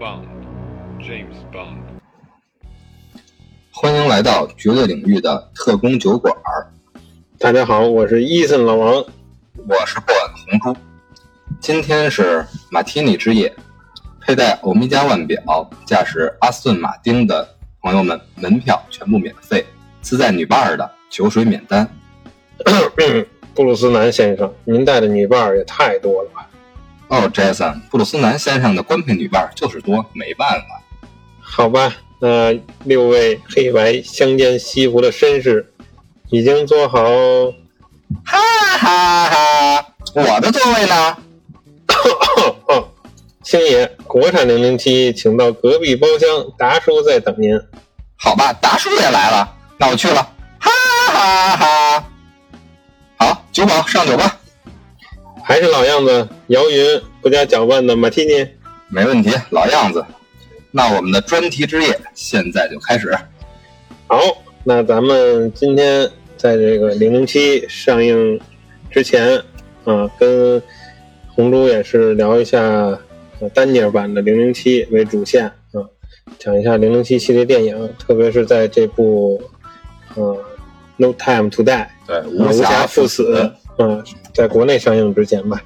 [0.00, 0.24] Bond,
[0.98, 1.76] James Bond.
[3.70, 6.34] 欢迎来到绝对领域的特工酒馆，
[7.38, 8.94] 大家好，我是伊森老王。
[8.94, 10.80] 我是布恩红猪。
[11.60, 13.54] 今天是马提尼之夜，
[14.22, 17.46] 佩戴欧米伽腕表、驾驶阿斯顿马丁的
[17.82, 19.66] 朋友们，门票全部免费，
[20.00, 21.86] 自带女伴儿的酒水免单。
[23.52, 26.46] 布鲁斯南先生，您带的女伴儿也太多了吧？
[27.10, 30.66] 哦，Jason，布鲁斯南先生的官配女伴就是多，没办法。
[31.40, 32.52] 好吧，那
[32.84, 35.72] 六位黑白相间西服的绅士
[36.30, 37.02] 已经做好。
[38.24, 38.38] 哈
[38.78, 39.86] 哈哈！
[40.14, 41.16] 我的座位呢？
[43.42, 47.60] 星爷，国产零零七，请到隔壁包厢，达叔在等您。
[48.16, 50.22] 好吧，达叔也来了，那我去了。
[50.60, 50.70] 哈
[51.12, 52.04] 哈哈！
[53.18, 54.36] 好，酒保上酒吧。
[55.44, 58.46] 还是老样子，摇匀不加搅拌的马提尼。
[58.88, 60.04] 没问题，老样子。
[60.72, 63.16] 那我们的专题之夜现在就开始。
[64.06, 64.20] 好，
[64.64, 68.40] 那咱们今天在这个零零七上映
[68.90, 69.36] 之前
[69.84, 70.62] 啊，跟
[71.28, 72.60] 红猪也是聊一下
[73.40, 75.82] 呃丹尼尔版的零零七为主线啊，
[76.38, 79.40] 讲一下零零七系列电影，特别是在这部
[80.14, 80.34] 呃
[80.96, 83.34] 《No Time to Die》对，啊无暇赴死
[83.76, 85.62] 啊，在国内上映之前吧，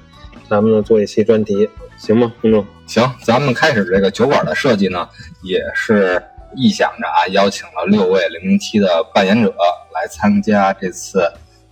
[0.49, 2.65] 咱们呢做一期专题，行吗，红猪？
[2.87, 5.07] 行，咱们开始这个酒馆的设计呢，
[5.41, 6.21] 也是
[6.55, 9.53] 臆想着啊，邀请了六位零零七的扮演者
[9.93, 11.19] 来参加这次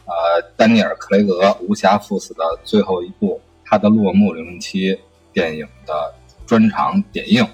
[0.05, 4.97] 呃丹尼尔·克雷格无暇赴死的最后一部他的落幕零零七
[5.31, 6.13] 电影的
[6.45, 7.47] 专场点映。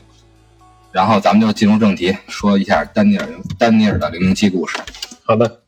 [0.91, 3.27] 然后咱们就进入正题，说一下丹尼尔
[3.59, 4.79] 丹尼尔的零零七故事。
[5.23, 5.58] 好的，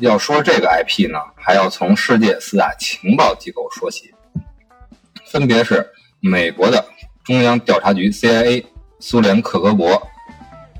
[0.00, 4.14] 要说这个 IP 呢，还要从世界四大情报机构说起，
[5.26, 5.84] 分别是
[6.20, 6.84] 美国的
[7.24, 8.64] 中央调查局 CIA、
[9.00, 10.00] 苏联克格勃、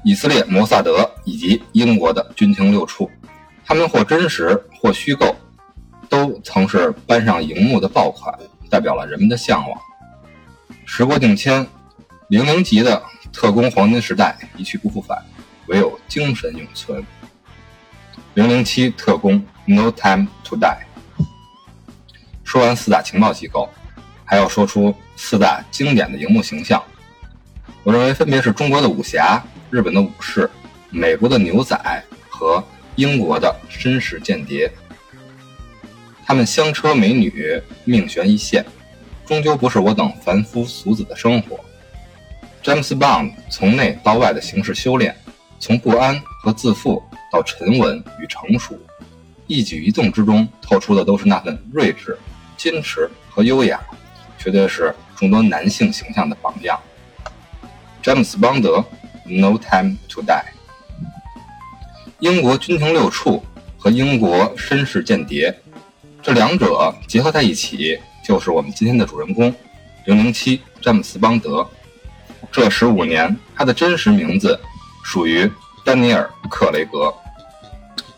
[0.05, 3.11] 以色列摩萨德以及英国的军情六处。
[3.67, 5.35] 他们或真实或虚构，
[6.09, 8.33] 都曾是搬上荧幕的爆款，
[8.71, 9.77] 代表了人们的向往。
[10.87, 11.67] 时过境迁，
[12.29, 15.21] 零零级的特工黄金时代一去不复返，
[15.67, 17.05] 唯有精神永存。
[18.35, 20.79] 零零七特工 No Time to Die。
[22.45, 23.69] 说完四大情报机构，
[24.25, 26.83] 还要说出四大经典的荧幕形象。
[27.83, 30.49] 我认为分别是中国的武侠、日本的武士、
[30.91, 31.77] 美国的牛仔
[32.29, 32.63] 和
[32.97, 34.71] 英国的绅士间谍。
[36.25, 38.65] 他们香车美女，命悬一线，
[39.27, 41.59] 终究不是我等凡夫俗子的生活。
[42.63, 45.17] 詹姆斯·邦从内到外的形式修炼，
[45.59, 48.79] 从不安和自负到沉稳与成熟，
[49.47, 52.19] 一举一动之中透出的都是那份睿智、
[52.57, 53.81] 矜持和优雅，
[54.39, 56.79] 绝对是众多男性形象的榜样。
[58.03, 58.79] 詹姆斯·邦德，
[59.27, 60.27] 《No Time to Die》。
[62.21, 63.45] 英国军情六处
[63.77, 65.55] 和英国绅士间谍，
[66.23, 69.55] 这两者结合在一起，就是我们今天的主人公
[70.07, 71.69] 零零七詹姆斯·邦德。
[72.51, 74.59] 这十五年，他的真实名字
[75.05, 75.51] 属于
[75.89, 77.11] 丹尼尔·克雷格。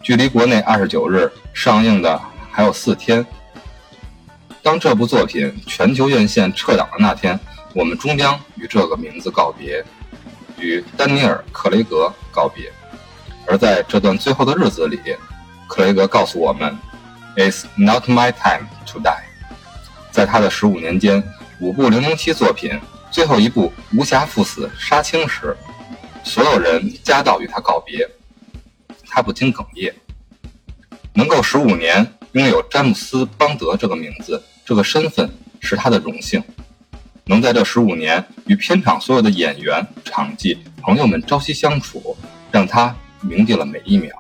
[0.03, 2.21] 距离国内二十九日上映的
[2.51, 3.25] 还有四天。
[4.61, 7.39] 当这部作品全球院线撤档的那天，
[7.73, 9.85] 我们终将与这个名字告别，
[10.59, 12.73] 与丹尼尔·克雷格告别。
[13.47, 14.99] 而在这段最后的日子里，
[15.69, 16.77] 克雷格告诉我们
[17.37, 19.23] ：“It's not my time to die。”
[20.11, 21.23] 在他的十五年间，
[21.61, 22.81] 五部零零七作品，
[23.13, 25.57] 最后一部无暇赴死杀青时，
[26.23, 28.09] 所有人夹道与他告别，
[29.09, 29.95] 他不禁哽咽。
[31.13, 35.29] 能够十五年拥有詹姆斯·邦德这个名字、这个身份，
[35.61, 36.43] 是他的荣幸。
[37.25, 42.17] 能在这十五年与片场所有的演员、场记、朋友们朝夕相处，
[42.51, 44.15] 让他铭记了每一秒。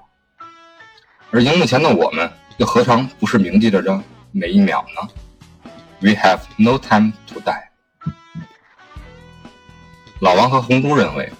[1.30, 4.02] 而荧幕前的我们，又何尝不是铭记着这
[4.32, 5.08] 每一秒呢
[6.00, 7.68] ？We have no time to die。
[10.20, 11.32] 老王和红猪认为，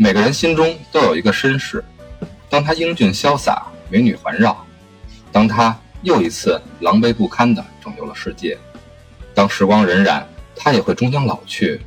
[0.00, 1.84] 每个人心中都有一个绅士，
[2.48, 4.64] 当他英俊潇洒、美女环绕，
[5.32, 8.56] 当他又一次狼狈不堪地拯救了世界，
[9.34, 10.22] 当时光荏苒，
[10.54, 11.80] 他也会终将老去，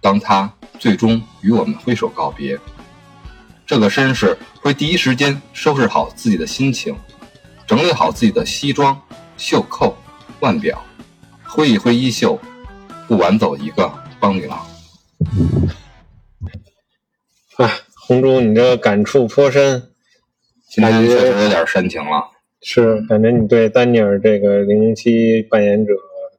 [0.00, 2.58] 当他最终与我们挥手告别，
[3.64, 6.96] 这个绅士会第一时间收拾好自己的心情，
[7.68, 9.00] 整理好自己的西装、
[9.36, 9.96] 袖扣、
[10.40, 10.82] 腕表，
[11.44, 12.36] 挥一挥衣袖，
[13.06, 13.88] 不晚走一个
[14.18, 14.66] 帮女郎。
[17.58, 17.68] 啊，
[18.06, 19.90] 红猪，你这感触颇深，
[20.70, 22.30] 今天确实有点煽情了。
[22.62, 25.92] 是感觉你对丹尼尔这个零零七扮演者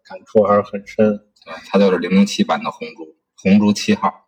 [0.07, 1.17] 感触还是很深。
[1.45, 4.27] 对，他就是零零七版的红猪，红猪七号。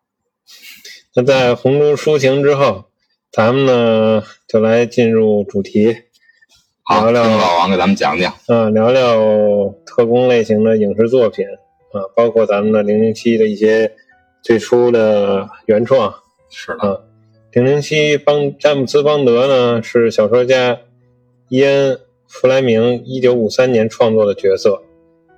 [1.16, 2.86] 那在红猪抒情之后，
[3.32, 5.96] 咱们呢就来进入主题，
[6.84, 8.34] 好，聊聊老王给咱们讲讲。
[8.48, 11.46] 啊，聊聊特工类型的影视作品
[11.94, 13.94] 啊，包括咱们的零零七的一些
[14.42, 16.14] 最初的原创。
[16.52, 17.02] 是的，啊，
[17.54, 20.80] 零零七邦詹姆斯邦德呢是小说家
[21.50, 24.84] 伊恩弗莱明一九五三年创作的角色，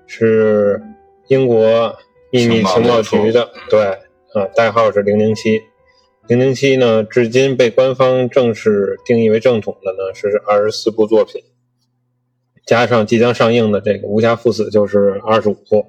[0.08, 0.82] 是
[1.28, 1.96] 英国
[2.32, 3.86] 秘密情报局的，对
[4.34, 5.62] 啊，代号是零零七。
[6.28, 11.44] 零零七呢，至今被官方正式定义为正统的呢是二十四部作品，
[12.66, 15.86] 加上即将上映的这个《无暇赴死》就是二十五部。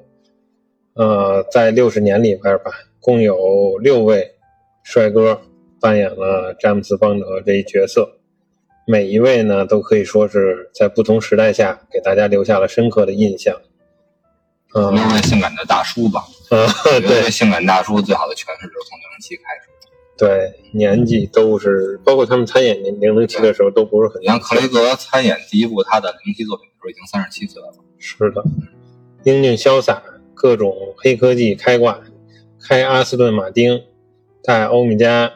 [0.94, 4.33] 呃，在六十年里边吧，共有六位
[4.84, 5.40] 帅哥
[5.80, 8.18] 扮演了詹姆斯邦德这一角色，
[8.86, 13.60] 每一位呢都可以说是在不同时代下给大家留下了深刻的印象。
[14.74, 16.20] 嗯、六位性感的大叔吧，
[16.50, 19.70] 啊，我觉得对性感大叔最好的诠释就是从零零七开始。
[20.16, 28.44] 对，年纪都是，包括他们参演零零零七的时候都不是很你看克雷格参演第一部他的零零七作品的时候已经三十七岁了，是的，
[29.24, 30.02] 英俊潇洒，
[30.34, 32.00] 各种黑科技开挂，
[32.60, 33.80] 开阿斯顿马丁，
[34.46, 35.30] 戴欧米茄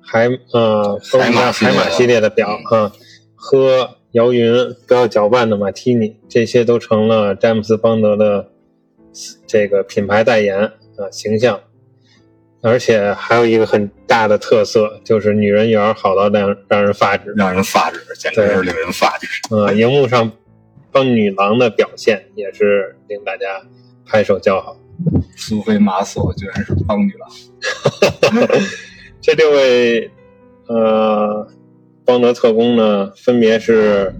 [0.00, 2.92] 海呃欧米茄海马系列的表啊，
[3.34, 4.54] 喝摇匀
[4.86, 8.48] 不要搅拌的马提尼，这些都成了詹姆斯邦德的
[9.46, 11.60] 这个品牌代言啊形象。
[12.62, 17.32] 而且还有一个很大的特色，就是女人缘好到让让人发指。
[17.36, 19.28] 让人发指，简直是令人发指。
[19.50, 20.32] 呃，荧幕上
[20.90, 23.62] 帮女郎的表现也是令大家
[24.04, 24.76] 拍手叫好。
[25.36, 28.50] 苏菲玛索居然是邦女郎，
[29.20, 30.10] 这六位
[30.66, 31.46] 呃
[32.04, 34.14] 邦德特工呢，分别是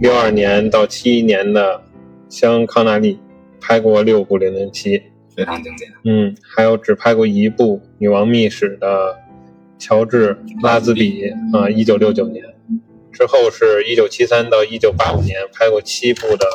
[0.00, 1.82] 六二年到七一年的
[2.28, 3.18] 香康纳利，
[3.60, 5.02] 拍过六部零零七，
[5.34, 5.90] 非常经典。
[6.04, 9.18] 嗯，还有只拍过一部《女王秘史》的
[9.78, 12.44] 乔治拉兹比啊，一九六九年。
[13.12, 16.46] 之后是一九七三到一九八五年拍过七部的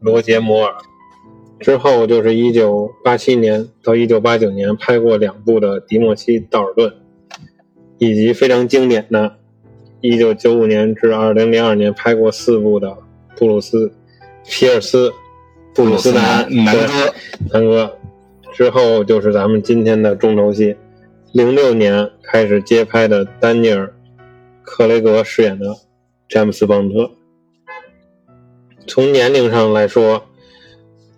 [0.00, 0.74] 罗杰摩尔，
[1.60, 6.92] 之后就是一九八七年到一九八九年拍过两部的迪莫西道尔顿，
[7.98, 9.36] 以及非常经典的，
[10.00, 12.96] 一九九五年至二零零二年拍过四部的
[13.36, 13.92] 布鲁斯
[14.46, 15.12] 皮尔斯
[15.74, 17.14] 布鲁斯南对南哥，
[17.52, 17.98] 南哥，
[18.52, 20.74] 之后就是咱们今天的重头戏，
[21.32, 23.86] 零六年开始接拍的丹尼尔·
[24.62, 25.66] 克雷格饰演的
[26.26, 27.10] 詹姆斯·邦德。
[28.86, 30.24] 从年龄上来说，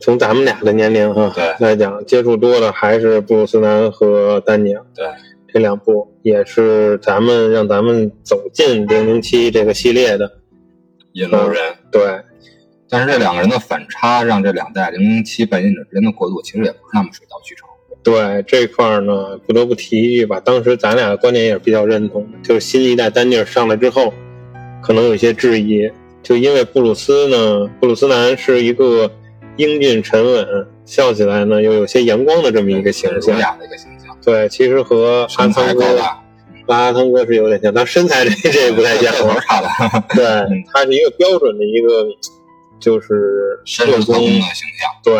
[0.02, 5.06] 从咱们俩的年龄哈对来讲，接触多的还是布鲁斯南和丹尼尔对，
[5.52, 10.28] 这两部，也是咱们让咱们走进零零七这个系列的。
[11.12, 11.62] 引路人。
[11.92, 12.20] 对，
[12.88, 17.68] 但是这两个人的反差，让这两代零零七扮演者之间的过渡，其实也不是那么水到渠成。
[18.02, 24.12] 对这块儿呢，不得不提一句吧，当时咱俩的观点也是比较认同的，就是新一代丹尼尔上来之后，
[24.82, 25.88] 可能有一些质疑，
[26.24, 29.08] 就因为布鲁斯呢，布鲁斯南是一个
[29.56, 33.40] 英俊沉稳，笑起来呢又有些阳光的这么一个形象儒。
[33.40, 36.22] 雅的一个形象，对，其实和阿身材汤哥、高大，
[36.68, 39.68] 阿汤哥是有点像，但身材这这也不太像差的，
[40.14, 42.06] 对，他是一个标准的一个，
[42.80, 44.90] 就是绅士特工的形象。
[45.04, 45.14] 对，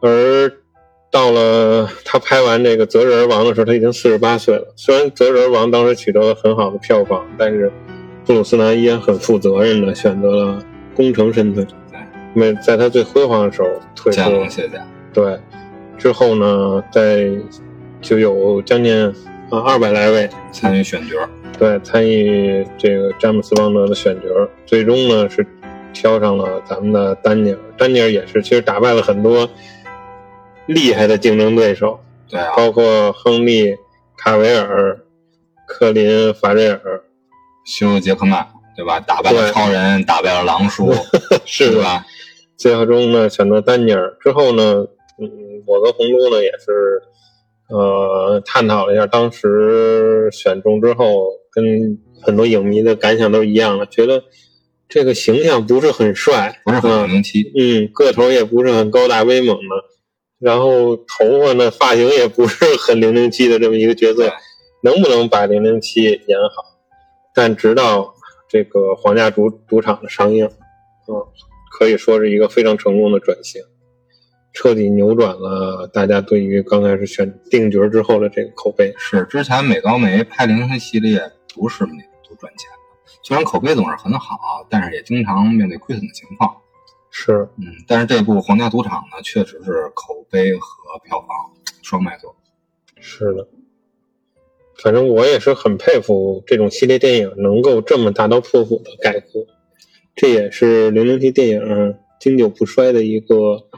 [0.00, 0.52] 而
[1.10, 4.72] 到了他拍完这个《择日而亡》的时候，他已经四十八岁了。
[4.76, 7.70] 虽然《择日而亡》当时取得了很好的票房，但是
[8.24, 10.62] 布鲁斯南依然很负责任的选择了
[10.94, 11.66] 功成身退，
[12.34, 14.40] 没在他最辉煌的时候退见出。
[14.40, 15.38] 了卸甲，对，
[15.98, 17.30] 之后呢，在
[18.00, 19.06] 就有将近
[19.50, 21.16] 啊二百来位参与选角，
[21.58, 24.28] 对，参与这个詹姆斯邦德的选角，
[24.66, 25.46] 最终呢是
[25.92, 27.58] 挑上了咱们的丹尼尔。
[27.76, 29.48] 丹尼尔也是，其实打败了很多
[30.66, 33.72] 厉害的竞争对手，对啊，包括亨利·
[34.16, 34.98] 卡维尔、
[35.66, 37.02] 克林·法瑞尔，
[37.64, 38.98] 休·杰克曼，对吧？
[39.00, 40.92] 打败了超人，打败了狼叔，
[41.44, 42.04] 是吧？
[42.56, 44.86] 最终呢选择丹尼尔之后呢，
[45.18, 45.28] 嗯，
[45.66, 47.02] 我跟红都呢也是，
[47.68, 54.22] 呃，探讨了一下当时选中之后，跟很多影迷的感想都是一样的，觉得
[54.88, 56.90] 这个形象不是很帅，不是很
[57.58, 59.74] 嗯，个头也不是很高大威猛的，
[60.38, 64.30] 然后头发呢发型也不是很零零七的这么一个角色，
[64.82, 66.78] 能不能把零零七演好？
[67.34, 68.11] 但直到
[68.52, 70.44] 这个皇家赌赌场的上映，
[71.08, 71.26] 嗯，
[71.70, 73.62] 可以说是一个非常成功的转型，
[74.52, 78.92] 彻底扭转了大家对于刚开始选定角之后的这个口碑。
[78.98, 86.54] 是之前美高梅拍零零系列不是都赚钱的，虽然口碑总是很好，但是也经常面对亏损的情况。
[87.10, 91.28] 是，嗯，但是这部《皇家赌场》呢，确实是口碑和票房
[91.80, 92.36] 双卖座。
[93.00, 93.48] 是的，
[94.82, 99.46] 反正我也是很佩服这种系列电影能够这么大刀阔斧的改革，
[100.16, 103.68] 这也是零零七电影经久不衰的一个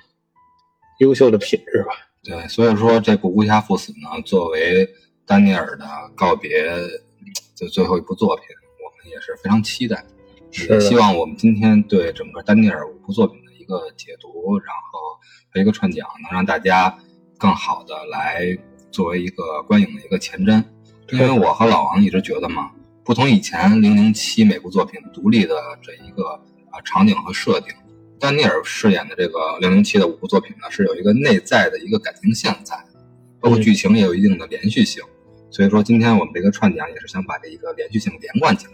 [1.00, 1.92] 优秀的品质吧。
[2.22, 4.88] 对，所以说这部《无暇赴死》呢，作为
[5.26, 5.84] 丹尼尔的
[6.14, 8.44] 告别的最后一部作品，
[8.82, 10.02] 我们也是非常期待。
[10.50, 15.18] 是也希望我们今天对整个丹尼尔五部作品的一个解读，然后
[15.52, 16.96] 和一个串讲，能让大家
[17.36, 18.56] 更好的来
[18.90, 20.64] 作为一个观影的一个前瞻。
[21.12, 22.70] 因为我和老王一直觉得嘛，
[23.04, 26.24] 不同以前零零七每部作品独立的这一个
[26.70, 27.68] 啊场景和设定，
[28.18, 32.74] 丹尼尔饰演的这个零零七的五部作品呢，是有一个内在的一个感情线在，
[33.40, 35.02] 包括剧情也有一定的连续性。
[35.50, 38.72] 所以说，今天我们这个串讲也是想把这一个连续性连贯起来。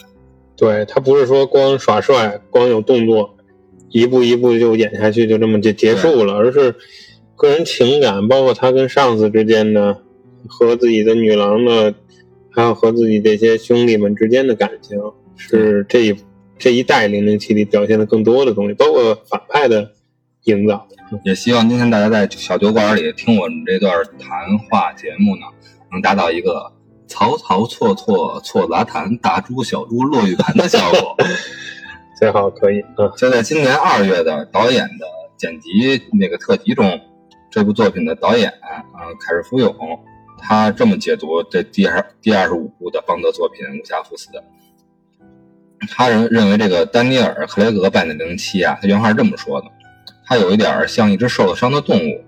[0.56, 3.36] 对他不是说光耍帅、光有动作，
[3.90, 6.74] 一步一步就演下去，就这么就结束了，而是
[7.36, 10.00] 个人情感，包括他跟上司之间的，
[10.46, 11.94] 和自己的女郎的，
[12.52, 14.98] 还有和自己这些兄弟们之间的感情，
[15.36, 16.16] 是这一
[16.58, 19.92] 这一代零零七里表现的更多的东西，包括反派的
[20.44, 20.86] 营造。
[21.24, 25.42] 也希望今天大家在小酒馆里听我们这段谈话节目呢，
[25.90, 26.72] 能达到一个
[27.08, 31.16] 曹操错错错杂谈，大珠小珠落玉盘的效果。
[32.16, 37.00] 最好可以啊，就在今年二月的导演的剪辑那个特辑中，
[37.50, 38.84] 这部作品的导演啊
[39.18, 39.74] 凯尔福永，
[40.42, 44.28] 他这么解读这第二第二十五部的邦德作品《无暇赴死》。
[45.88, 49.66] 他人认为这个丹尼尔·克雷格扮演的零零七啊，他原话是这么说的：
[50.26, 52.24] 他有一点像一只受了伤的动物，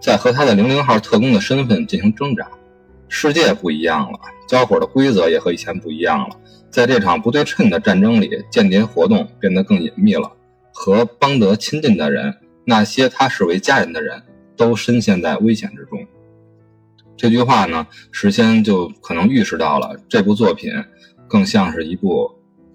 [0.00, 2.46] 在和他的零零号特工的身份进行挣扎。
[3.08, 4.18] 世界不一样了，
[4.48, 6.36] 交火的规则也和以前不一样了。
[6.70, 10.32] 在这场不对称的战争里，间谍活动变得更隐秘了。
[10.72, 14.22] 和邦德亲近的人，那些他视为家人的人，
[14.56, 16.01] 都深陷在危险之中。
[17.22, 20.72] 这句话呢，事先就可能预示到了这部作品
[21.28, 22.28] 更像是一部，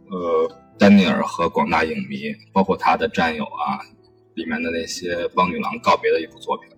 [0.10, 0.50] 呃，
[0.80, 3.84] 丹尼尔和广大影迷，包括他的战友啊，
[4.36, 6.70] 里面的那些邦女郎告别的一部作品。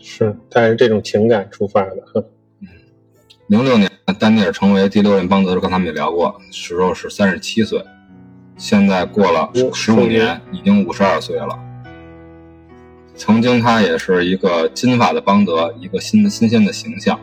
[0.00, 2.26] 是带着这种情感出发的。
[2.60, 2.68] 嗯
[3.46, 3.88] 零六年，
[4.18, 7.80] 丹尼尔成为第六任邦德，的时候，跟他们也聊过，时候是三十七岁，
[8.56, 11.56] 现在过了十五年，已经五十二岁了。
[13.14, 17.18] 曾经他也是一个金发的邦德，一个新的新鲜的形象。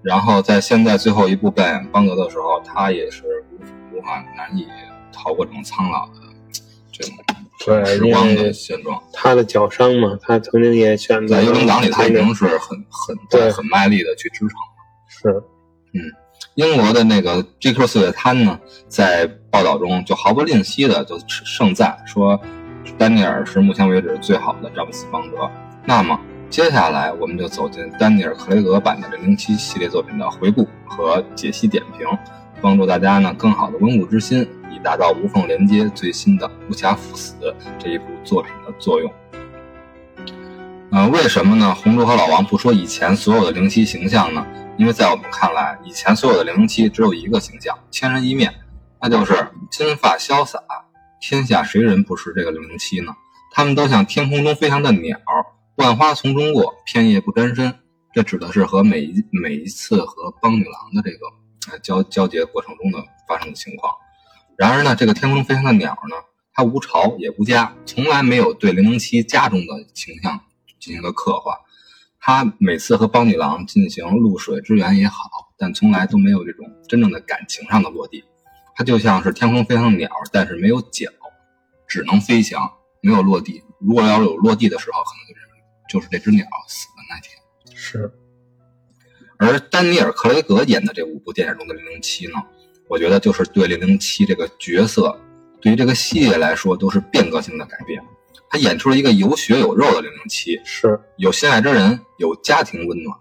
[0.00, 4.66] 然后在现在最后一部扮演邦德的时候，他也是无无法难以
[5.12, 6.14] 逃过这种苍老的
[6.92, 7.16] 这种
[7.66, 9.02] 对，时光的现状。
[9.12, 14.64] 他的脚伤嘛，他曾经也选择在幽灵党里，他已经是很很对很卖力的去支撑了。
[15.08, 15.42] 是
[15.92, 16.00] 嗯
[16.54, 18.58] 英国的那个 GQ 四月刊呢，
[18.88, 22.40] 在报道中就毫不吝惜的就盛赞说，
[22.96, 25.50] 丹尼尔是目前为止最好的詹姆斯邦德。
[25.84, 26.18] 那么
[26.48, 32.06] 接下来我们就走进丹尼尔·克雷格版的零零七系列作品的回顾和解析点评，
[32.60, 37.34] 帮助大家呢更好的温故知新，以达到无缝连接最新的《无暇赴死》
[37.78, 39.12] 这一部作品的作用。
[40.90, 41.74] 呃，为什么呢？
[41.74, 44.46] 红猪和老王不说以前所有的零七形象呢？
[44.78, 48.54] 因为在我们看来，以前所有的零零七只有一个形象，千人一面，
[49.00, 50.58] 那就是金发潇洒。
[51.20, 53.14] 天下谁人不识这个零零七呢？
[53.50, 55.18] 他们都像天空中飞翔的鸟，
[55.76, 57.74] 万花丛中过，片叶不沾身。
[58.12, 61.26] 这指的是和每一每一次和邦女郎的这个
[61.70, 63.92] 呃交交接过程中的发生的情况。
[64.56, 66.16] 然而呢，这个天空中飞翔的鸟呢，
[66.52, 70.40] 它无巢也无家，从来没有对零零七家中的形象
[70.80, 71.54] 进行了刻画。
[72.20, 75.18] 他每次和邦女郎进行露水之缘也好，
[75.56, 78.24] 但从来都没有这种真正的感情上的落地。
[78.78, 81.10] 它就像是天空飞翔的鸟，但是没有脚，
[81.88, 82.62] 只能飞翔，
[83.00, 83.60] 没有落地。
[83.80, 85.48] 如果要是有落地的时候，可能就是
[85.88, 87.36] 就是这只鸟死的那天。
[87.74, 88.12] 是，
[89.36, 92.34] 而丹尼尔·克雷格演的这五部电影中的零零七呢，
[92.86, 95.18] 我觉得就是对零零七这个角色，
[95.60, 98.00] 对于这个系列来说都是变革性的改变。
[98.48, 103.18] 他演出了一个有血有肉的零零七，是有心爱之人，有家庭温暖。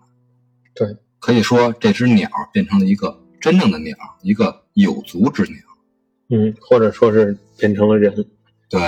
[0.76, 5.57] 对，可以说这只鸟变成了一个真正的鸟，一个有足之鸟。
[6.29, 8.13] 嗯，或者说是变成了人。
[8.69, 8.81] 对。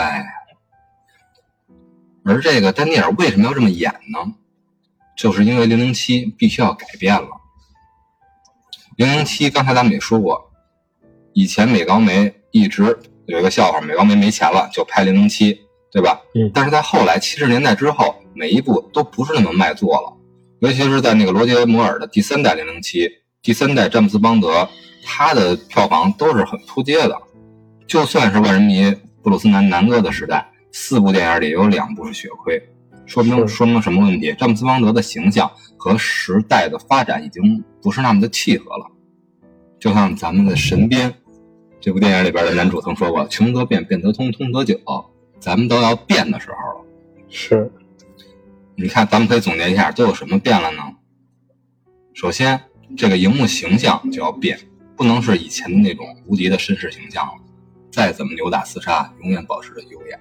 [2.24, 4.34] 而这个丹尼尔为什么要这么演呢？
[5.18, 7.28] 就是因为零零七必须要改变了。
[8.98, 10.52] 零零七刚才咱们也说过，
[11.34, 15.60] 以前美高梅一直有一个笑话，美高梅没钱了就拍零零七，
[15.92, 16.22] 对吧？
[16.36, 20.14] 嗯但是在后来七十年代之后，每一部都不是那么卖座了，
[20.60, 23.10] 尤其是在那个罗杰摩尔的第三代零零七、
[23.42, 24.70] 第三代詹姆斯邦德，
[25.04, 27.16] 他的票房都是很扑街的。
[27.88, 32.62] 就算是万人迷布鲁斯南南哥的时代，四部电影里有两部是血亏。
[33.06, 34.34] 说明是说明什么问题？
[34.38, 38.86] 詹姆斯邦德的形象和时代的发展已经不是那么的契合了。
[39.80, 41.10] 就像咱们的《神鞭》
[41.80, 44.80] 这部电影里边的男主曾说过：“穷则变，变则通，通则久。”
[45.40, 46.86] 咱们都要变的时候了。
[47.30, 47.72] 是，
[48.76, 50.84] 你看，咱们可以总结一下，都有什么变了呢？
[52.14, 52.60] 首先，
[52.98, 54.60] 这个荧幕形象就要变，
[55.00, 57.34] 不能是以前的那种无敌的绅士形象了。
[57.90, 60.20] 再怎么扭打厮杀，永远保持着优雅。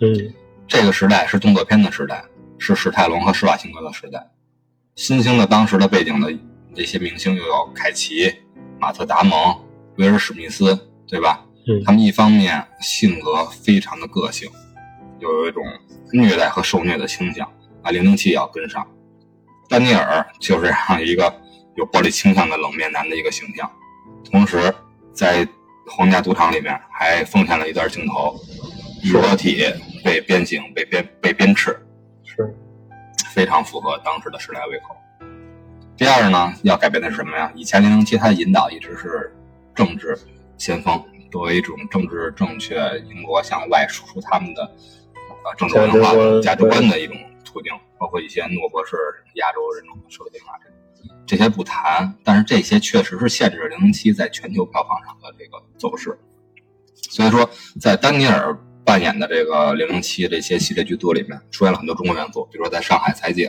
[0.00, 0.32] 嗯，
[0.66, 2.24] 这个时代是动作片的时代，
[2.56, 4.26] 是史泰龙和施瓦辛格的时代。
[4.94, 6.34] 新兴的当时的背景的
[6.74, 8.34] 这些明星又有凯奇、
[8.80, 9.54] 马特·达蒙、
[9.98, 10.74] 威尔·史密斯，
[11.06, 11.44] 对吧？
[11.68, 14.48] 嗯他们一方面性格非常的个性，
[15.20, 15.62] 又有一种
[16.12, 17.46] 虐待和受虐的倾向
[17.82, 18.86] 啊，零零七也要跟上。
[19.68, 21.30] 丹尼尔就是这样一个
[21.76, 23.70] 有暴力倾向的冷面男的一个形象，
[24.30, 24.74] 同时
[25.12, 25.46] 在
[25.86, 28.34] 皇家赌场里面还奉献了一段镜头，
[29.12, 29.62] 裸体
[30.04, 31.76] 被鞭刑、被鞭被鞭笞，
[32.24, 32.54] 是，
[33.34, 34.96] 非常符合当时的时代胃口。
[35.96, 37.50] 第二呢，要改变的是什么呀？
[37.54, 39.34] 以前零零七它的引导一直是
[39.74, 40.18] 政治
[40.58, 42.76] 先锋，作为一种政治正确、
[43.08, 48.96] 英国向外输出他们的呃政治文化价值观的一种途径，包括一些诺博士
[49.34, 50.52] 亚洲人种的设定啊，
[51.26, 56.18] 这这些不谈，但是这些确实是限制零零七在全球票房上的这个走势。
[57.10, 57.48] 所以说，
[57.80, 63.48] 在丹尼尔扮演的这个零零七这些系列剧作里面，出现了很多中国元素，比如说在上海采景，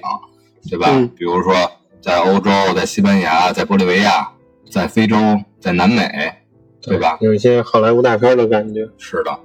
[0.69, 0.87] 对吧？
[0.89, 1.53] 嗯比如说
[2.01, 4.29] 在欧洲、在西班牙、在玻利维亚、
[4.69, 5.15] 在非洲、
[5.59, 6.33] 在南美，
[6.81, 7.17] 对吧？
[7.21, 8.87] 有一些好莱坞大片的感觉。
[8.97, 9.39] 是的。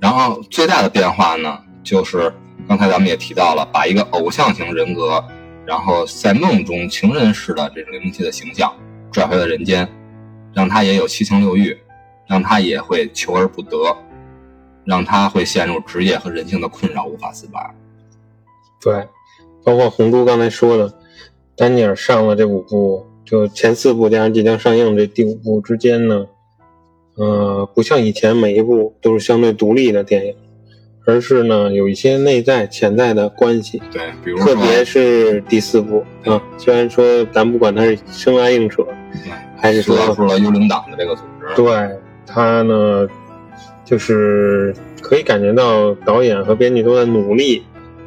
[0.00, 2.32] 然后最大的变化呢，就是
[2.68, 5.24] 刚才咱们也提到了，把一个偶像型人格，
[5.64, 8.74] 然后在梦中情人式的这种零零七的形象
[9.10, 9.88] 拽回了人间，
[10.52, 11.76] 让他也有七情六欲，
[12.26, 13.96] 让他也会求而不得，
[14.84, 17.72] 让他会陷入职业和人性的困扰，无法自拔。
[18.80, 19.06] 对，
[19.64, 20.92] 包括红都刚才说的，
[21.56, 26.26] 丹尼尔上了这五部，就前四部加上即将上映这第五部之间呢，
[27.14, 30.34] 呃，不像以前每一部都是相对独立的电影，
[31.04, 38.84] 而是呢有一些内在潜在的关系，对，比如说，特别是第四部啊，虽然说咱不管它是生拉硬扯，
[39.56, 41.90] 还是说说出了幽灵党的这个组织，对
[42.26, 43.06] 他呢，
[43.84, 47.64] 就是可以感觉到导演和编剧都在努力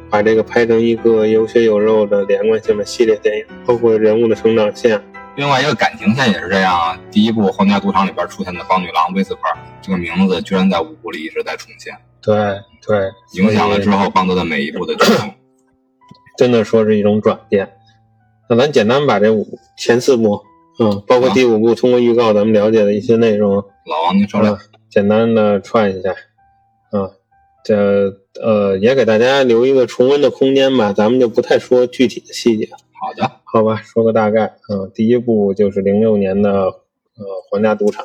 [0.08, 5.00] 把这个拍成一个有血有肉的连贯性的系列电影，包括人物的成长线。
[5.36, 6.98] 另外一个感情线也是这样啊。
[7.10, 9.42] 第一部《皇家赌场》里边出现的邦女郎威斯珀
[9.82, 11.94] 这个名字，居然在五部里一直在重现，
[12.26, 13.10] 对对，
[13.40, 14.94] 影响了之后邦德的每一步的。
[16.36, 17.72] 真的说是一种转变。
[18.48, 20.42] 那咱简单把这五前四部，
[20.78, 23.54] 嗯，包括第五部，通过预告咱们了解的一些内容，
[23.86, 24.58] 老王，您说来啊，
[24.90, 26.10] 简单的串一下，
[26.90, 27.10] 啊，
[27.64, 32.68] 这呃也给大家留一个重温的空间吧，咱们就不太说具体的细节，
[33.00, 33.80] 好的，好吧？
[33.82, 38.04] 说个大概，啊，第一部就是零六年的呃皇家赌场，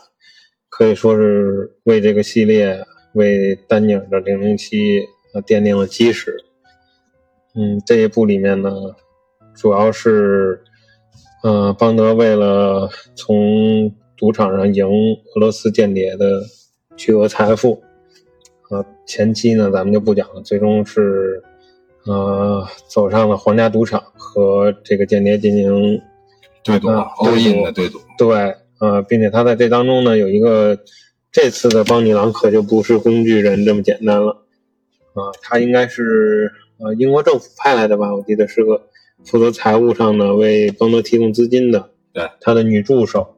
[0.69, 6.36] 可以说是为这个系列为丹尼尔的零零七呃奠定了基石。
[7.54, 8.71] 嗯，这一部里面呢，
[9.54, 10.62] 主要是
[11.43, 16.41] 呃邦德为了从赌场上赢俄罗斯间谍的
[16.95, 17.82] 巨额财富，
[18.69, 21.43] 呃，前期呢咱们就不讲了，最终是
[22.06, 26.00] 呃走上了皇家赌场和这个间谍进行
[26.63, 30.78] 对赌啊，all in 的对赌，对，呃，并且他在这当中呢有一个
[31.32, 34.44] 这次的邦女郎可就不是工具人这么简单了，
[35.13, 38.89] 啊、他应该是呃英国政府派来的吧，我记得是个
[39.24, 43.38] 负责财务上的为邦德提供资金的，对，他的女助手，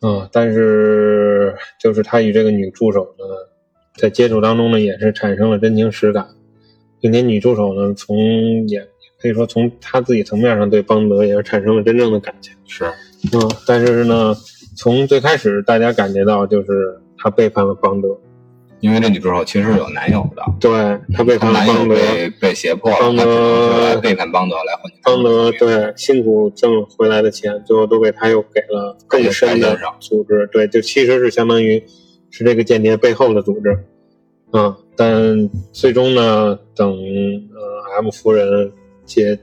[0.00, 3.24] 啊、但是就是他与这个女助手呢
[3.96, 6.28] 在接触当中呢也是产生了真情实感，
[7.00, 8.86] 并且女助手呢从也
[9.18, 12.54] 可以说从他自己层面上对邦德也是产生了真正的感情。
[12.66, 12.84] 是。
[13.32, 14.34] 嗯，但是呢，
[14.74, 18.08] 从最开始大家感觉到就是他背叛了邦德，
[18.80, 31.82] 因为这女助手其实是有男友的，对他背叛了邦德，被被胁迫了，邦德来背叛邦德来换取邦德对对辛苦挣回来的钱，最后都被他又给了更深的组织，对，就其实是相当于
[32.30, 33.78] 是这个间谍背后的组织，
[34.50, 38.72] 啊，但最终呢，等呃 M 夫人
[39.04, 39.38] 解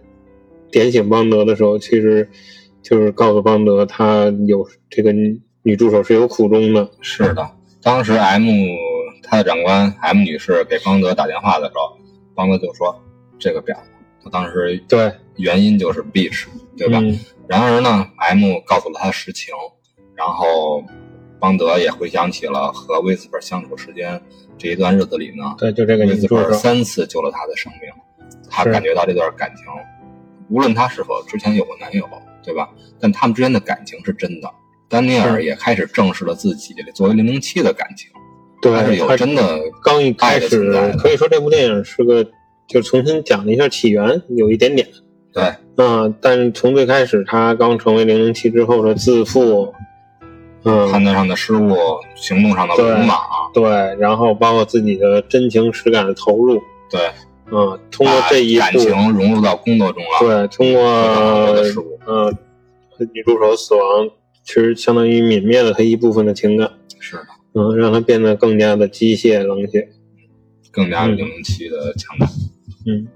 [0.71, 2.27] 点醒邦德的时候，其实
[2.81, 6.89] 就是告诉邦德他有这个女女助手是有苦衷的。
[7.01, 7.49] 是的，
[7.81, 8.45] 当时 M
[9.23, 11.97] 他的长官 M 女士给邦德打电话的时候，
[12.35, 12.99] 邦德就说
[13.37, 13.89] 这个婊子，
[14.23, 16.99] 他当时对，原因就是 bitch，对吧？
[17.01, 19.55] 嗯然而呢，M 告诉了他实情，
[20.13, 20.83] 然后
[21.39, 24.21] 邦德也回想起了和威斯本相处时间
[24.55, 27.91] 这一段日子里呢，对，就这个威斯珀女助手，三次救了他的生命，
[28.51, 29.65] 他感觉到这段感情，
[30.49, 32.07] 无论他是否之前有过男友，
[32.43, 32.69] 对吧？
[32.99, 34.49] 但他们之间的感情是真的。
[34.87, 38.09] 丹尼尔也开始正视了自己作为零零七的感情，
[38.61, 42.25] 对，还是有真的刚一开始可以说这部电影是个
[42.67, 44.87] 就重新讲了一下起源，有一点点。
[45.31, 49.71] 对，啊、但是从最开始他刚成为零零七之后的自负，
[50.63, 51.77] 嗯，判断上的失误，
[52.15, 53.19] 行动上的鲁莽，
[53.53, 53.63] 对，
[53.99, 57.11] 然后包括自己的真情实感的投入，对，
[57.51, 62.31] 啊、通过这一步，感情融入到工作中了，对，通过很多的事物呃
[63.13, 64.09] 女助手死亡，
[64.43, 69.89] 其实相当于泯灭了他一部分的情感，是的，嗯，让他变得更加的机械冷血，
[70.71, 72.27] 更加嗯零零七的强大。
[72.85, 73.07] 嗯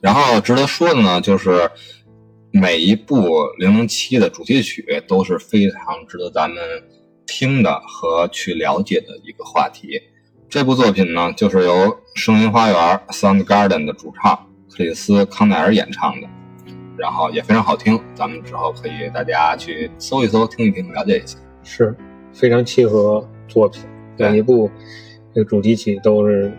[0.00, 1.70] 然后值得说的呢，就是
[2.50, 6.60] 每一部零零七的主题曲都是非常值得咱们
[7.24, 10.00] 听的和去了解的一个话题。
[10.52, 14.38] 这部作品呢，就是由声音花园 Soundgarden 的主唱
[14.70, 16.28] 克里斯康奈尔演唱的，
[16.98, 17.98] 然后也非常好听。
[18.14, 21.38] 咱们之后可以大家去搜一搜、听一听、了解一下。
[21.62, 21.96] 是
[22.34, 23.82] 非常契合作品，
[24.14, 24.70] 对每一部
[25.34, 26.52] 这个主题曲都是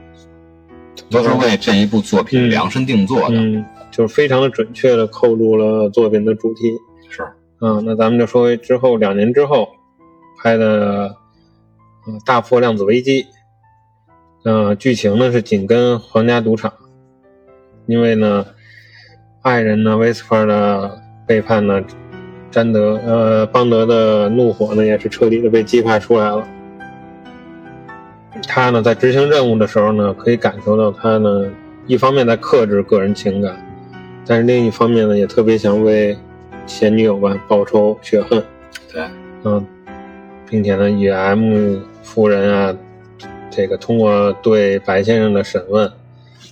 [1.12, 3.36] 都是为这一部作品嗯量身定做的。
[3.36, 6.62] 嗯，就是非常的准确的扣住了作品的主题。
[7.12, 7.22] 是，
[7.62, 9.68] 嗯，那咱们就说回之后两年之后
[10.42, 11.10] 拍的
[12.08, 13.22] 《嗯大破量子危机》。
[14.44, 16.74] 呃，剧情呢是紧跟皇家赌场，
[17.86, 18.46] 因为呢，
[19.42, 21.82] 爱人呢威斯珀的背叛呢，
[22.52, 26.46] 詹德呃邦德的怒火呢也是彻底的被激发出来了。
[28.46, 31.50] 他呢在执行任务的时候呢，可以感受到他呢
[31.88, 33.56] 一方面在克制个人情感，
[34.26, 36.18] 但是另一方面呢也特别想为
[36.68, 38.44] 前女友吧报仇雪恨。
[38.92, 39.04] 对，
[39.46, 39.66] 嗯，
[40.50, 42.76] 并且呢，以 M 夫人啊，
[43.56, 45.92] 这个通过对白先生的审问，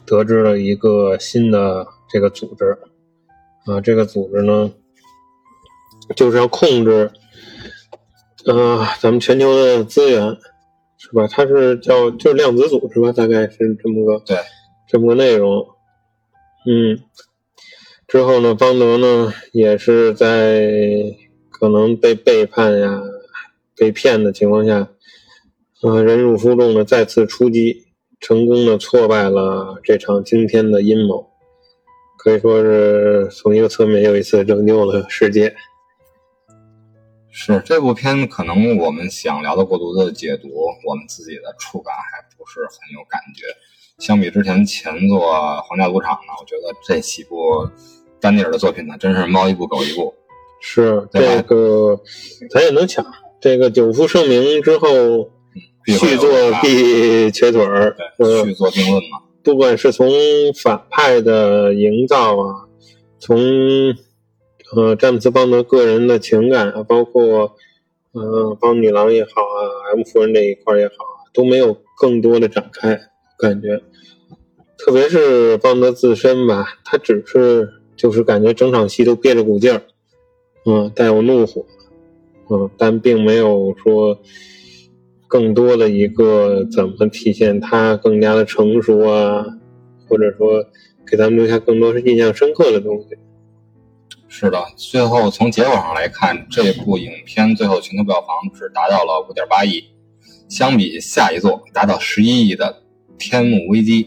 [0.06, 2.78] 得知了一个新的这个组织，
[3.66, 4.72] 啊，这个组织呢，
[6.16, 7.12] 就是要控制，
[8.46, 10.38] 呃，咱们全球的资源，
[10.98, 11.28] 是吧？
[11.28, 14.38] 它是叫就是量子组织吧，大概是这么个对，
[14.88, 15.66] 这么个内容，
[16.68, 17.00] 嗯。
[18.08, 20.68] 之后呢，邦德呢也是在
[21.50, 23.02] 可能被背叛呀、
[23.74, 24.90] 被骗的情况下，
[25.84, 27.88] 呃，忍辱负重的再次出击，
[28.20, 31.28] 成功的挫败了这场惊天的阴谋，
[32.20, 35.56] 可以说是从一个侧面又一次拯救了世界。
[37.32, 40.50] 是这部片可能我们想聊的过多的解读，
[40.86, 43.46] 我们自己的触感还不是很有感觉。
[43.98, 45.20] 相比之前前作
[45.62, 47.68] 《皇家赌场》呢，我觉得这几部
[48.20, 50.14] 丹尼尔的作品呢，真是猫一步狗一步。
[50.60, 52.00] 是这个，
[52.52, 53.04] 咱也能抢。
[53.40, 54.88] 这个久负盛名之后，
[55.86, 57.96] 续作啊必瘸腿儿。
[58.46, 59.20] 续作定论嘛。
[59.44, 60.08] 不管是从
[60.54, 62.68] 反派的营造啊，
[63.20, 63.40] 从
[64.76, 67.56] 呃詹姆斯邦德个人的情感啊，包括
[68.12, 73.00] 呃邦女郎也好啊，M 夫人这一块也好啊，都没有更多的展开，
[73.40, 73.82] 感觉。
[74.78, 79.82] 特别是邦德自身吧，他只是就是感觉整场戏都憋着股劲儿，
[80.66, 81.66] 嗯，带有怒火，
[82.50, 84.20] 嗯，但并没有说
[85.32, 89.46] 更多的一个怎么体现他更加的成熟啊，
[90.06, 90.62] 或者说
[91.10, 93.16] 给咱们留下更多是印象深刻的东西。
[94.28, 99.86] 是的，最后从结果上来看，这部影片最后全球票房只达到了五点八亿，
[100.50, 102.84] 相比下一座达到十一亿的
[103.18, 104.04] 《天幕危机》，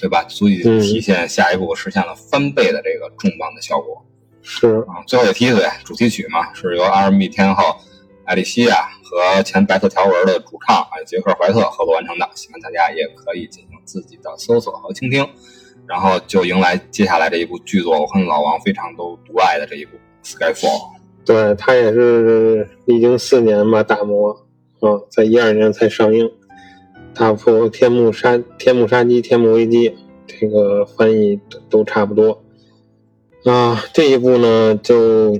[0.00, 0.24] 对吧？
[0.24, 4.04] 足以嗯体现下一部实现了翻倍的这个重磅的效果。
[4.42, 7.76] 是，啊，最后也提一嘴，主题曲嘛，是由 R&B 天后
[8.28, 15.26] 艾莉西亚和前白色条纹的主唱啊杰克怀特合作完成的，希望大家也可以进行自己的搜索和倾听，
[15.86, 19.96] 然后就迎来接下来这一部剧作，我和老王非常都独爱的这一部
[20.30, 20.68] 《Skyfall》。
[21.24, 24.30] 对他也是历经四年吧打磨，
[24.80, 26.30] 啊，在一二年才上映，
[27.14, 32.44] 打破天幕杀天幕杀机、天幕危机，这个翻译都都差不多。
[33.44, 35.34] 啊，这一部呢，就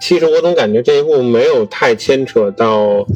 [0.00, 3.06] 其实我总感觉这一部没有太牵扯到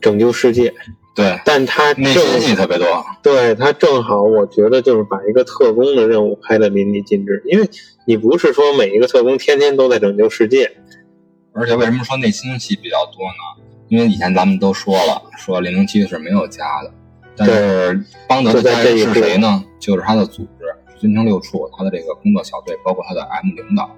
[0.00, 0.72] 拯救世界，
[1.14, 2.86] 对，但他内正心戏特别多。
[3.22, 7.68] 对他正好，我觉得就是把一个特工的任务拍得淋漓尽致，因为
[8.06, 10.70] 你不是说每一个特工天天都在拯救世界，
[11.52, 13.62] 而且为什么说内心戏比较多呢？
[13.88, 16.90] 因为以前咱们都说了，说零零七是没有家的，
[17.36, 19.62] 但是邦德的家人是谁呢？
[19.78, 20.64] 就是他的组织
[21.02, 23.90] 军情六处，他的这个工作小队，包括他的 M 领导。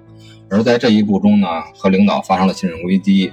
[0.49, 3.31] 而在这一步中呢，和领导发生了信任危机，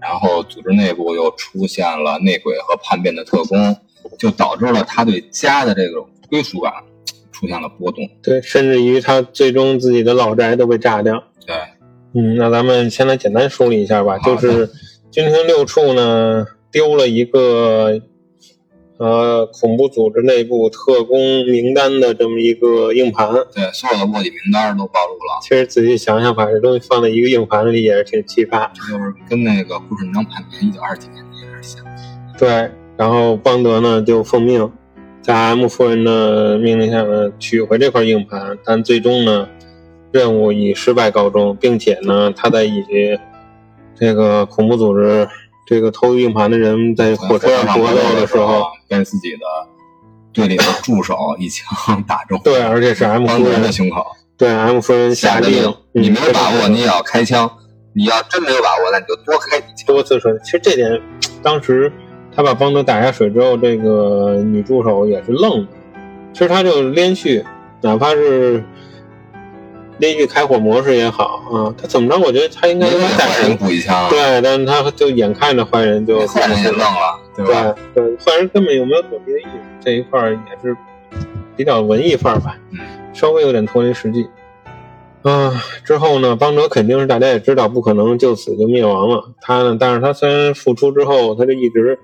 [0.00, 3.76] 然后组织内部又出现了内鬼和叛变的特工，
[4.18, 6.72] 就导致了他对家的这种归属感
[7.32, 8.08] 出出现了波动。
[8.22, 11.22] 对，甚至于他最终自己的老宅都被炸掉。
[11.44, 11.56] 对，
[12.14, 14.68] 嗯，那咱们先来简单梳理一下吧，就是
[15.10, 18.00] 军情六处呢丢了一个
[18.98, 23.32] 呃恐怖组织内部特工名单的这么一个硬盘。
[23.54, 28.70] 对，所有的卧底名单都暴露了，其实仔细想想，把这东西放在一个硬盘里也是挺奇葩。
[28.72, 31.84] 就是跟那个顾顺章叛变一九二几年的有点像。
[32.38, 34.70] 对，然后邦德呢就奉命
[35.20, 39.48] 在 M 夫人的命令下呢取回这块硬盘，但最终呢
[40.10, 42.84] 任务以失败告终，并且呢他在以
[43.94, 45.28] 这个恐怖组织
[45.66, 49.38] 这个偷硬盘的人在火车上搏斗的时候，，被自己的
[50.32, 54.04] 队里的助手一枪打中，对，而且是 M 夫人的胸口，
[54.36, 57.50] 对 M 夫人下的令，你没有嗯把握，你也要开枪。
[57.94, 59.86] 你要真没有把握，那你就多开几枪。
[59.88, 60.98] 多次说，其实这点
[61.42, 61.92] 当时
[62.34, 65.68] 他把邦德打下水之后，这个女助手也是愣的。
[66.32, 67.44] 其实他就连续，
[67.82, 68.64] 哪怕是
[70.02, 72.18] 连续开火模式也好啊，他怎么着？
[72.18, 77.72] 我觉得他应该你给打坏人补一枪，对，但是他就眼看着坏人就坏人也愣了，对吧？
[77.94, 80.76] 对对，坏人根本就没有躲避的意识，这一块儿也是
[81.56, 82.80] 比较文艺范儿吧，嗯，
[83.14, 84.26] 稍微有点脱离实际。
[85.22, 89.22] 啊，之后呢，邦德肯定是大家也知道，不可能就此就灭亡了。
[89.40, 91.96] 他呢，但是他虽然复出之后，他就一直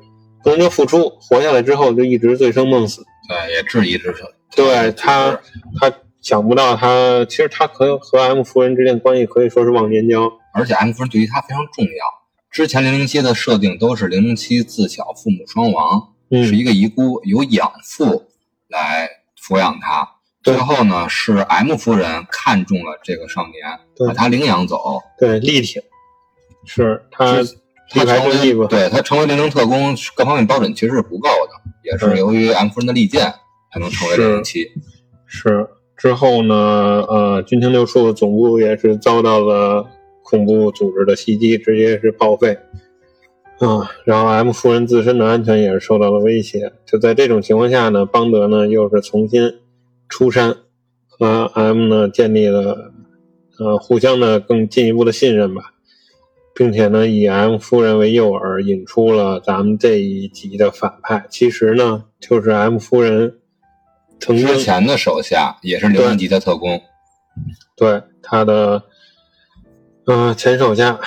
[0.45, 3.03] 不能说复出，活下来之后就一直醉生梦死。
[3.29, 4.25] 对，也质疑之手。
[4.55, 5.37] 对他，
[5.81, 10.31] 他想不到他其实他和和 M 夫人之间关系可以说是忘年交。
[10.55, 11.91] 而且 M 夫人对于他非常重要。
[12.51, 18.33] 之前零零七的设定都是零零七自小父母双亡，嗯，是一个遗孤，由养父
[18.69, 19.09] 来
[19.41, 20.09] 抚养他。
[20.43, 25.03] 最后呢，是 M 夫人看中了这个少年，把他领养走。
[25.19, 25.83] 对力挺，
[26.65, 27.37] 是他
[27.91, 28.29] 他成？
[28.31, 31.53] 为对他成为零零特工，各方面标准其实是不够的，
[31.85, 33.33] 也是嗯由于 M 夫人的利剑
[33.73, 34.67] 才能成为是零零七。
[35.27, 39.85] 是之后呢，呃，军情六处总部也是遭到了
[40.23, 42.57] 恐怖组织的袭击，直接是报废。
[43.59, 46.73] 啊，然后 M 夫人自身的安全也是受到了威胁。
[46.87, 49.53] 就在这种情况下呢，邦德呢又是重新
[50.09, 50.55] 出山，
[51.09, 52.93] 和 M 呢建立了
[53.59, 55.73] 呃互相的更进一步的信任吧，
[56.55, 61.27] 并且呢以 M 夫人为诱饵，引出了咱们这一集的反派。
[61.29, 63.39] 其实呢，就是 M 夫人
[64.21, 66.83] 曾经之前的手下也是零零级的特工，
[67.77, 68.83] 对他的，
[70.07, 70.99] 呃，前手下，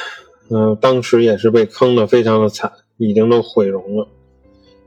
[0.50, 4.08] 呃，当时也是被坑的非常的惨，已经都毁容了。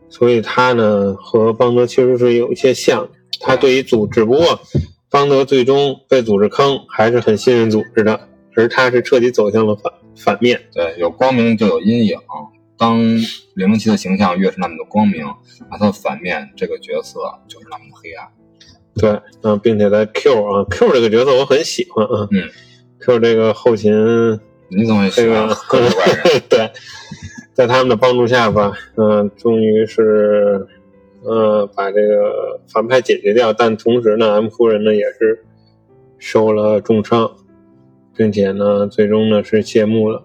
[0.08, 3.08] 所以他呢和邦德其实是有一些像，
[3.40, 4.60] 他对于组，只不过
[5.10, 10.60] 邦德最终被组织坑，还是很信任组织的，而他是彻底走向了反反面。
[10.72, 12.18] 对，有光明就有阴影。
[12.76, 12.98] 当
[13.54, 15.24] 零零七的形象越是那么的光明，
[15.70, 18.28] 那他的反面这个角色就是那么的黑暗。
[18.96, 22.48] 对，嗯、并且在 Q 啊，Q 这个角色我很喜欢啊，嗯
[23.00, 23.92] ，Q 这个后勤
[24.68, 25.48] 你怎么喜这欢？
[26.48, 26.70] 对，
[27.52, 30.66] 在他们的帮助下吧，嗯、终于是，
[31.24, 33.52] 呃，把这个反派解决掉。
[33.52, 35.44] 但同时呢，M 夫人呢也是
[36.18, 37.30] 受了重伤，
[38.16, 40.24] 并且呢，最终呢是谢幕了。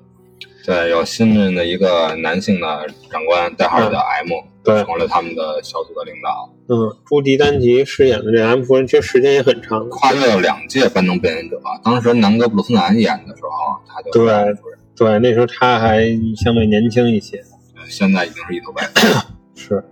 [0.65, 4.27] 对，有新任的一个男性的长官，代号叫 M，、
[4.63, 9.89] 对，成为了他们的小组的领导，嗯，朱迪丹奇饰演的这 M 夫人，其实时间也很长。
[9.89, 11.59] 跨越了两届班农表演者。
[11.83, 13.49] 当时南哥布鲁斯南演的时候，
[13.87, 14.55] 他就对
[14.95, 17.37] 对，那时候他还相对年轻一些。
[17.73, 19.25] 对现在已经是一头白发。
[19.55, 19.83] 是，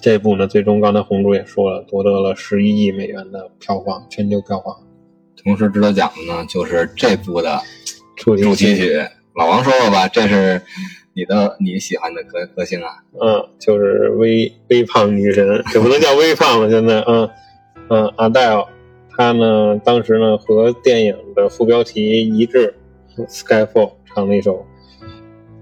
[0.00, 4.76] 这部呢，最终刚才红珠也说了，夺得了十一亿美元的票房，全球票房。
[5.42, 7.58] 同时值得讲的呢，就是这部的
[8.14, 9.02] 主题曲。
[9.38, 10.60] 老王说了吧，这是
[11.12, 12.88] 你的你喜欢的歌歌星啊。
[13.22, 17.30] 嗯，就是微微胖女神，也不能叫微胖了，现在，嗯
[17.88, 18.66] 嗯，Adele，
[19.16, 22.74] 她呢，当时呢和电影的副标题一致
[23.28, 24.66] ，Skyfall 唱了一首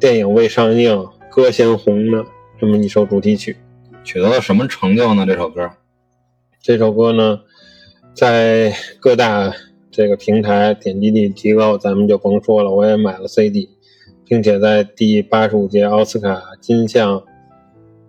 [0.00, 2.24] 电影未上映歌先红的
[2.58, 3.58] 这么一首主题曲。
[4.04, 5.26] 取得了什么成就呢？
[5.26, 5.70] 这首歌
[6.62, 7.40] 这首歌呢，
[8.14, 9.52] 在各大
[9.96, 12.70] 这个平台点击率极高，咱们就甭说了。
[12.70, 13.70] 我也买了 CD，
[14.26, 17.22] 并且在第八十五届奥斯卡金像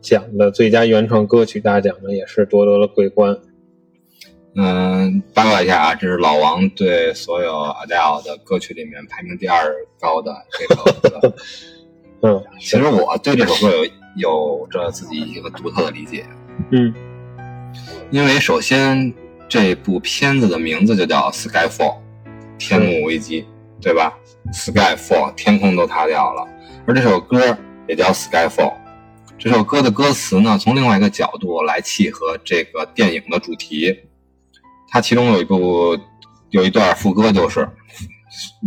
[0.02, 3.38] 奖的最佳原创歌曲大奖呢，也是夺得了桂冠。
[4.56, 11.36] 嗯，八卦一下啊，这是老王对所有 Adele 的歌曲里面排名第二高的这首歌。
[12.20, 16.26] 嗯， 其实我对这首歌有有着自己一个独特的理解，
[16.72, 16.94] 嗯
[18.12, 19.14] 因为首先
[19.50, 21.96] 这部片子的名字就叫 Skyfall，
[22.58, 23.46] 天幕危机，
[23.82, 24.14] 对吧
[24.52, 26.46] ？Skyfall，天空都塌掉了，
[26.86, 27.58] 而这首歌
[27.88, 28.74] 也叫 Skyfall。
[29.40, 33.96] 这首歌的歌词呢，从另外一个角度来契合这个电影的主题，
[34.90, 35.98] 它其中有一部
[36.50, 37.62] 有一段副歌就是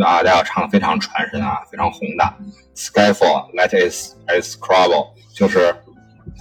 [0.02, 2.34] 啊，大家唱的非常传神啊，非常宏大。
[2.74, 3.92] Skyfall, let it
[4.28, 5.74] it crumble，就是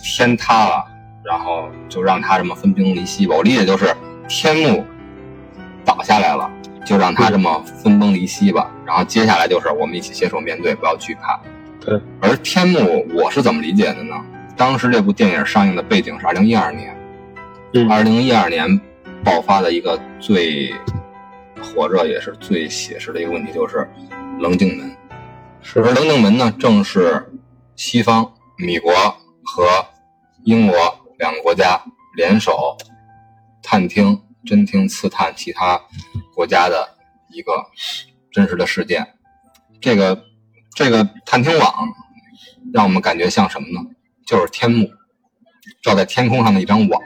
[0.04, 0.86] 天塌了，
[1.26, 3.36] 然后就让它这么分崩离析吧。
[3.36, 3.94] 我理解就是
[4.30, 4.86] 天幕
[5.84, 6.50] 倒下来了，
[6.86, 8.72] 就让他这么分崩离析吧。
[8.86, 11.42] 然后接下来就是我们一起携手面对，不要惧怕。
[11.80, 12.00] 对。
[12.22, 14.16] 而天幕我是怎么理解的呢？
[14.56, 16.96] 当时这部电影上映的背景是二零一二年，
[17.74, 18.80] 嗯二零一二年
[19.24, 20.72] 爆发的一个最
[21.60, 23.90] 火热也是最写实的一个问题就是
[24.40, 24.92] 棱镜门。
[25.62, 27.32] 是而棱镜门呢，正是
[27.76, 28.94] 西方米国
[29.44, 29.66] 和
[30.44, 30.78] 英国
[31.18, 31.82] 两个国家
[32.16, 32.78] 联手
[33.70, 35.80] 探听、侦听、刺探其他
[36.34, 36.98] 国家的
[37.32, 37.64] 一个
[38.32, 39.14] 真实的事件。
[39.80, 40.26] 这个
[40.74, 41.88] 这个探听网
[42.74, 43.88] 让我们感觉像什么呢？
[44.26, 44.90] 就是天幕
[45.84, 47.00] 罩在天空上的一张网。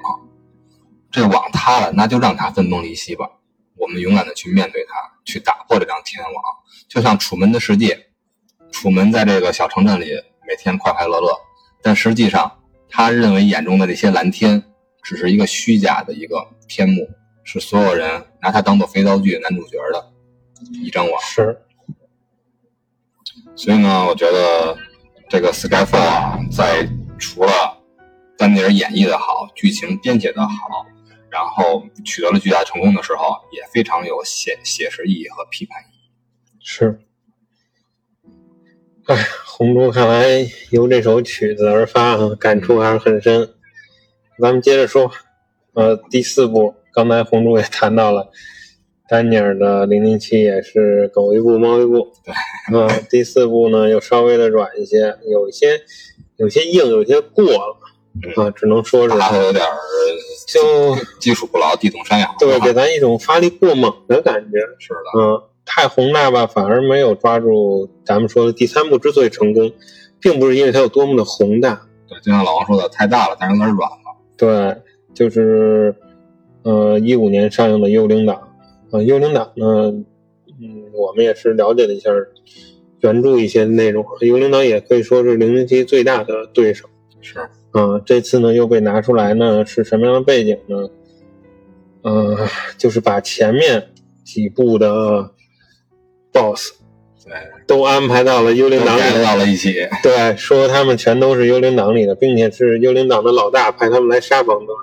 [1.12, 3.30] 这网塌了，那就让它分崩离析吧。
[3.76, 4.96] 我们勇敢的去面对它，
[5.26, 6.44] 去打破这张天网，
[6.88, 8.08] 就像楚门的世界。
[8.72, 10.06] 楚门在这个小城镇里
[10.48, 11.38] 每天快快乐乐，
[11.82, 12.50] 但实际上
[12.88, 14.64] 他认为眼中的这些蓝天
[15.04, 17.10] 只是一个虚假的一个天幕，
[17.44, 20.12] 是所有人拿它当做肥皂剧男主角的
[20.82, 21.22] 一张网。
[21.22, 21.62] 是，
[23.56, 24.78] 所以呢，我觉得
[25.30, 26.88] 这个 Skyfall 啊，在
[27.20, 27.52] 除了
[28.38, 30.54] 丹尼尔演绎的好，剧情编写的好，
[31.30, 36.12] 然后取得了巨大成功的时候，也非常有写写实意义和批判意义。
[36.62, 37.02] 是。
[39.08, 43.54] 哎，红珠看来由这首曲子而发，啊，感触还是很深。
[44.40, 45.12] 咱们接着说，
[45.74, 48.30] 呃，第四部，刚才红珠也谈到了，
[49.08, 52.08] 丹尼尔的《零零七》也是狗一步猫一步。
[52.26, 52.34] 对，
[52.78, 55.82] 呃、第四部呢又稍微的软一些，有一些
[56.38, 57.78] 有些硬，有些过了，
[58.36, 59.72] 啊，只能说是他有点儿
[60.48, 62.36] 就基础不牢，地动山摇。
[62.40, 64.60] 对，给咱一种发力过猛的感觉。
[64.80, 69.72] 是的，嗯，太宏大吧，反而没有抓住咱们说的第三部之所以成功，
[70.20, 73.98] 并不是因为它有多么的宏大，对，就像老王说的，太大了，但是有点软了。
[74.44, 74.76] 对，
[75.14, 75.96] 就是
[76.64, 80.04] 呃一五年上映的《幽灵党》啊，《幽灵党》呢，
[80.62, 82.10] 嗯，我们也是了解了一下
[83.00, 86.90] 原著一些内容，《幽灵党》也可以说是零零七最大的对手
[87.22, 87.40] 是，
[87.72, 87.98] 啊。
[88.06, 90.90] 这次呢又被拿出来呢，是什么样的背景呢？
[92.02, 92.38] 呃，
[92.78, 93.92] 就是把前面
[94.26, 95.32] 几部的
[96.34, 96.83] BOSS 对，
[97.74, 99.74] 都安排到了幽灵党里都到了一起。
[100.04, 104.74] 对，说他们全都是幽灵党里的，并且是幽灵党的老大派他们来杀邦德。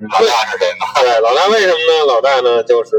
[0.00, 0.86] 老大是谁呢？
[1.00, 2.06] 对，老大为什么呢？
[2.06, 2.96] 老大呢，就是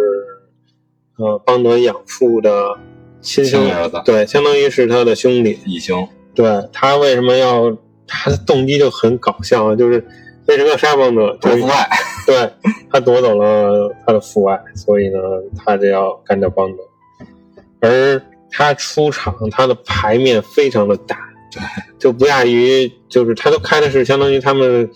[1.18, 2.78] 呃邦德养父的
[3.22, 5.58] 亲生亲儿子对，相当于是他的兄弟。
[5.66, 6.06] 异兄。
[6.36, 10.06] 对他为什么要他的动机就很搞笑啊，就是
[10.48, 11.38] 为什么要杀邦德？
[11.42, 11.90] 就是国父爱，
[12.26, 12.52] 对
[12.92, 15.18] 他夺走了他的父爱，所以呢，
[15.58, 16.84] 他就要干掉邦德。
[17.80, 21.18] 而他出场，他的牌面非常的大，
[21.52, 21.62] 对，
[21.98, 24.90] 就不亚于就是他都开的是相当于他们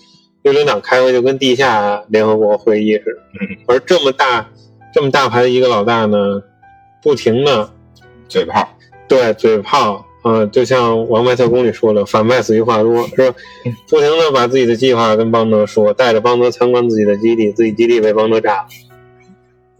[0.43, 3.21] 六零党开会就跟地下联合国会议似的。
[3.41, 4.49] 嗯，而这么大
[4.93, 6.41] 这么大牌的一个老大呢，
[7.01, 7.69] 不停的
[8.27, 8.69] 嘴炮。
[9.07, 13.37] 对嘴炮啊、呃就像《王牌特工》里说的，反派死于话多，是吧？
[13.87, 18.67] 不停的把自己的计划跟邦德说，带着邦德参观自己的基地，自己基地被邦德炸了。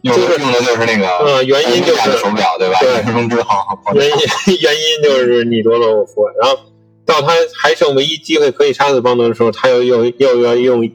[0.06, 2.80] 用的用的就是那个呃原因就是手表，对吧？
[2.80, 2.89] 对。
[3.96, 6.58] 原因 原因就是你夺了我佛，然后
[7.06, 10.89] 到他还剩唯一机会可以杀死邦德的时候，他又又又要用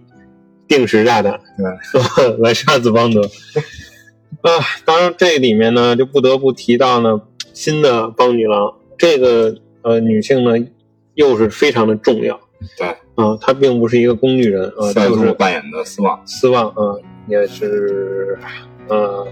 [0.69, 2.37] 定时炸弹对。
[2.39, 3.23] 来杀死邦德。
[4.43, 4.51] 啊，
[4.85, 7.21] 当然这里面呢就不得不提到呢
[7.53, 10.67] 新的邦女郎，这个呃女性呢
[11.15, 12.41] 又是非常的重要
[12.79, 16.97] 对，啊，她并不是一个工具人啊，赛就是璐扮演的斯旺，斯旺啊，
[17.29, 18.39] 也是
[18.91, 19.27] 呃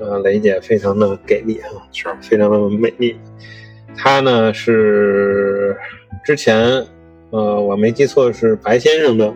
[0.00, 1.68] 呃雷姐非常的给力啊。
[1.92, 3.18] 是非常的美丽。
[3.94, 5.76] 她呢是
[6.24, 6.86] 之前
[7.30, 9.34] 呃我没记错是白先生的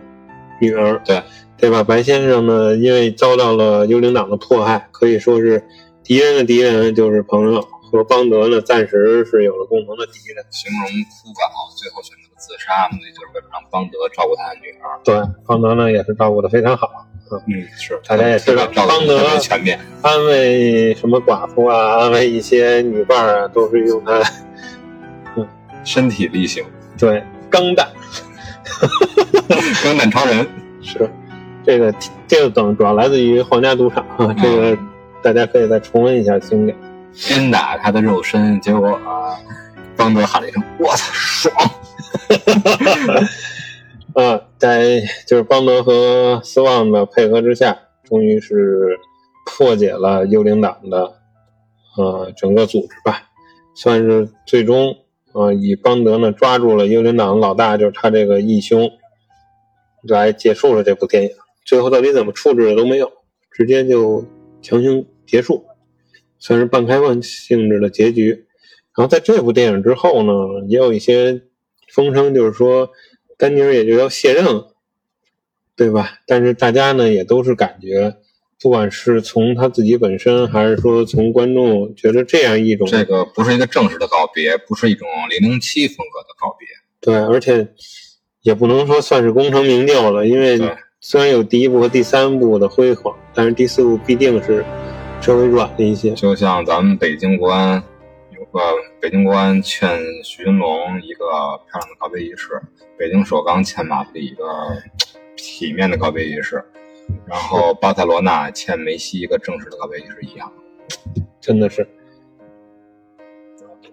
[0.59, 1.21] 女儿，对
[1.57, 1.83] 对吧？
[1.83, 5.63] 白先生呢因为遭到了幽灵党的迫害，可以说是
[6.03, 10.43] 敌人的敌人就是朋友，和邦德呢暂时是有了共同的敌人。
[10.49, 14.99] 形容枯槁，最后选择了自杀，目的就是为了让邦德照顾他的女儿。
[15.03, 16.89] 对，邦德呢也是照顾的非常好，
[17.47, 19.79] 嗯，是，大家也知道邦德全面。
[20.01, 24.21] 安慰什么寡妇啊，安慰一些女伴啊，都是用他
[25.83, 26.63] 身体力行，
[26.97, 27.87] 对钢弹。
[29.83, 30.47] 钢弹超人，
[30.81, 31.09] 是，
[31.65, 31.93] 这个
[32.27, 34.77] 这个梗主要来自于《皇家赌场》啊，这个
[35.21, 36.77] 大家可以再重温一下经典。
[37.27, 39.33] 鞭打他的肉身，结果啊，
[39.95, 41.55] 邦德喊了一声：“我操，爽
[44.13, 48.99] 啊， 在就是邦德和斯旺的配合之下，终于是
[49.45, 51.13] 破解了幽灵党的
[51.97, 53.29] 呃整个组织吧，
[53.75, 54.95] 算是最终
[55.33, 58.89] 呃以邦德呢抓住了幽灵党的老大，就是他这个义兄，
[60.03, 61.29] 来结束了这部电影。
[61.65, 63.11] 最后到底怎么处置的都没有，
[63.51, 64.25] 直接就
[64.61, 65.65] 强行结束，
[66.39, 68.45] 算是半开放性质的结局。
[68.95, 70.33] 然后在这部电影之后呢，
[70.67, 71.43] 也有一些
[71.93, 72.89] 风声，就是说
[73.37, 74.73] 丹尼尔也就要卸任了，
[75.75, 76.19] 对吧？
[76.25, 78.15] 但是大家呢也都是感觉，
[78.59, 86.67] 不管是从他自己本身，还是说从观众，觉得这样一种这个不是一个正式的告别，不是一种零零七风格的告别。
[86.99, 87.67] 对，而且
[88.41, 90.59] 也不能说算是功成名就了，因为
[90.99, 94.65] 虽然有第一部和第三部的辉煌，但是第四部必定是
[95.21, 96.11] 稍微软了一些。
[96.13, 97.83] 就像咱们北京国安
[98.35, 98.59] 有个
[98.99, 101.25] 北京国安欠徐云龙一个
[101.69, 102.59] 漂亮的告别仪式，
[102.97, 104.43] 北京首钢欠马布里一个
[105.35, 106.63] 体面的告别仪式，
[107.27, 110.51] 然后巴塞罗那欠梅西一个正式的告别仪式一样。
[111.39, 111.87] 真的是，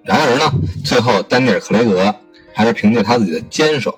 [0.03, 0.51] 然而呢，
[0.85, 2.15] 最后丹尼尔·克雷格
[2.55, 3.95] 还是凭借他自己的坚守，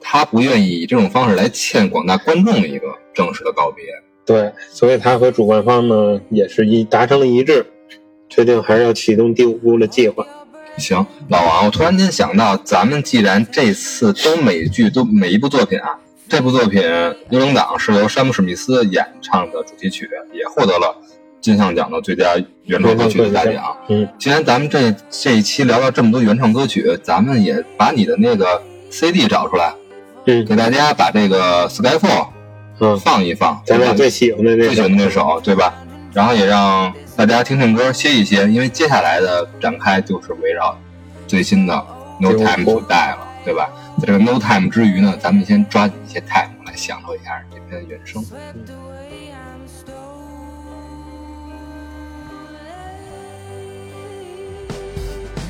[0.00, 3.84] 他不愿意以这种方式来欠广大观众一个正式的告别。
[4.24, 7.66] 对，所以他和主办方呢也是一达成了一致，
[8.30, 10.26] 决定还是要启动第五步的计划。
[10.78, 15.98] 行，老王，我突然间想到，咱们既然这次都每剧都每一部作品啊，
[16.28, 16.82] 这部作品
[17.30, 20.96] 《幽灵党》是由山姆史密斯演唱的主题曲，也获得了
[21.40, 23.76] 金像奖的最佳原创歌曲的大奖。
[23.88, 29.72] 嗯，既然咱们这这一期聊到这么多原创歌曲，咱们也把你的那个 CD 找出来，
[30.26, 32.28] 嗯给大家把这个 Skyfall
[32.80, 35.74] 嗯，放一放，咱俩最喜欢的这最喜欢，的那首，对吧？
[36.12, 40.78] 然后也让大家听听歌，歇一歇，因为接下来的展开就是围绕
[41.26, 41.74] 最新的
[42.20, 43.68] No Time 部 to Die 了，对吧？
[43.98, 48.22] 在这个 No Time 之余呢，咱们先抓紧一些 time 来享受一下这篇原声。
[48.22, 49.98] Swept away, I'm stolen.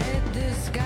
[0.00, 0.80] Let the sky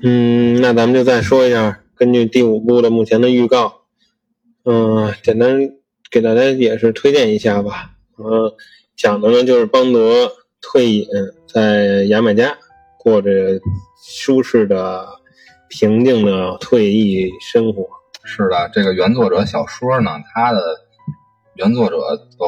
[0.00, 3.82] 嗯，那咱们就再说一下，根据第五部的目前的预告，
[4.64, 5.72] 嗯、简单
[6.08, 7.90] 给大家也是推荐一下吧。
[8.16, 8.52] 嗯、
[8.96, 10.30] 讲的呢就是邦德
[10.60, 11.06] 退隐
[11.52, 12.56] 在牙买加，
[12.96, 13.60] 过着
[14.00, 15.04] 舒适的、
[15.68, 17.88] 平静的退役生活。
[18.22, 20.60] 是的，这个原作者小说呢，他的
[21.54, 21.96] 原作者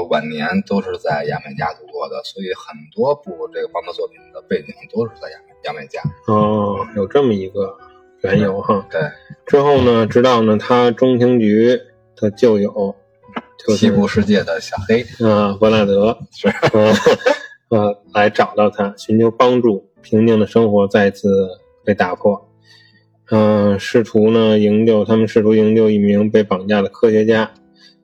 [0.08, 6.00] 晚年都是在牙买加度过的，所以很多部这个邦德作品的背景都是在牙买牙买加。
[6.26, 7.76] 哦，有这么一个
[8.22, 8.86] 缘由哈。
[8.90, 9.00] 对，
[9.46, 11.80] 之后呢，直到呢他中情局
[12.16, 12.94] 的旧友，
[13.58, 16.94] 就是西部世界的小黑啊，伯纳德 是呃
[17.68, 21.48] 呃来找到他，寻求帮助，平静的生活再次
[21.84, 22.46] 被打破。
[23.32, 27.52] 嗯、试图呢营救他们试图营救一名被绑架的科学家，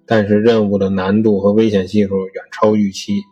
[0.07, 3.23] 但是任务的难度和危险系数远超预期。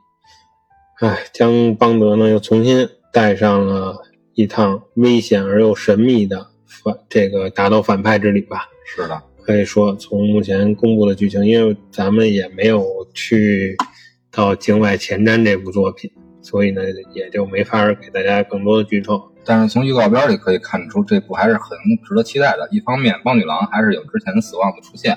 [1.00, 4.02] 哎，将邦德呢又重新带上了
[4.34, 8.68] 一趟危险而又神秘的反这个打斗反派之旅吧。
[8.84, 13.76] 是的，可以说，从目前公布的剧情，因为咱们也没有去
[14.30, 16.10] 到境外前瞻这部作品，
[16.42, 16.82] 所以呢，
[17.14, 19.30] 也就没法给大家更多的剧透。
[19.46, 22.66] 但是从预告片里可以看出，这部还是很值得期待的。
[22.70, 25.16] 一方面，邦女郎还是有之前死亡的出现，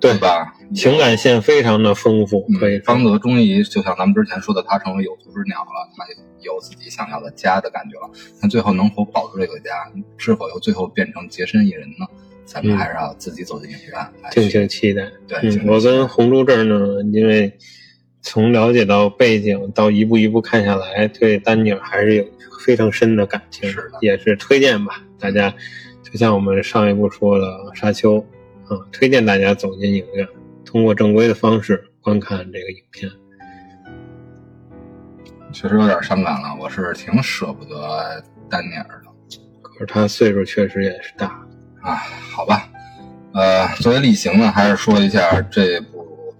[0.00, 0.54] 对吧？
[0.74, 6.04] 情感线非常的丰富，可以嗯，方德终于就像咱们之前说的，他成为有足之鸟了，他
[6.40, 8.10] 有自己想要的家的感觉了。
[8.40, 9.70] 那最后能否保住这个家，
[10.16, 12.06] 是否又最后变成洁身一人呢？
[12.46, 15.08] 咱们嗯还是要自己走进影院敬请期待。
[15.28, 16.76] 对，我跟红珠这儿呢，
[17.12, 17.52] 因为
[18.22, 22.24] 从了解到背景到一步一步看下来，对丹尼尔还是有
[22.64, 25.00] 非常深的感情，是的也是推荐吧。
[25.18, 25.54] 大家
[26.02, 28.16] 就像我们上一部说的《沙丘》
[28.70, 30.26] 啊，推荐大家走进影院，
[30.64, 33.10] 通过正规的方式观看这个影片。
[35.52, 39.10] 确实有点伤感了，我是挺舍不得丹尼尔的。
[39.60, 41.26] 可是他岁数确实也是大，
[41.82, 41.96] 啊，
[42.30, 42.68] 好吧，
[43.34, 46.32] 呃，作为例行呢，还是说一下这部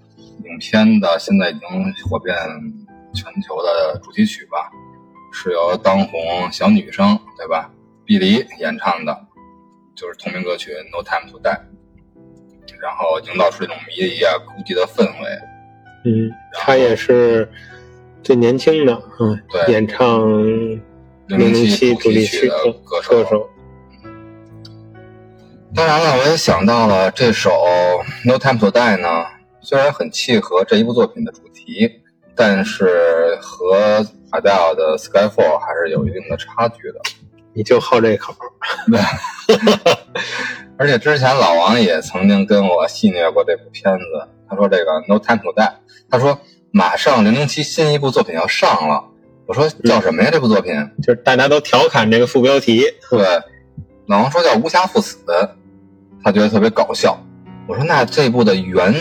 [0.45, 1.69] 影片的现在已经
[2.09, 2.37] 火遍
[3.13, 4.71] 全球的主题曲吧，
[5.33, 7.69] 是由当红小女生对吧，
[8.05, 9.27] 碧梨演唱的，
[9.97, 11.51] 就是同名歌曲《No Time to Die》，
[12.81, 15.39] 然后营造出这种迷离啊、孤寂的氛围。
[16.05, 17.51] 嗯，他也是
[18.23, 20.21] 最年轻的，嗯，对演唱
[21.27, 23.49] 《零零七》主题曲的的歌歌手。
[25.75, 27.51] 当然了，我也想到了这首
[28.25, 29.25] 《No Time to Die》呢，
[29.61, 32.01] 虽然很契合这一部作品的主题，
[32.35, 37.01] 但是和 Adele 的《Skyfall》还是有一定的差距的。
[37.53, 38.47] 你就好这口儿，
[40.81, 45.63] 而且之前老王也曾经跟我戏谑过这部片子，他说这个《No Time to Die》，
[46.09, 49.05] 他说马上零零七新一部作品要上了，
[49.45, 50.31] 我说叫什么呀？
[50.33, 50.73] 这部作品？
[51.03, 53.21] 就是大家都调侃这个副标题，对，
[54.07, 55.19] 老王说叫《无暇赴死》，
[56.25, 57.23] 他觉得特别搞笑。
[57.67, 58.95] 我说那这部的原，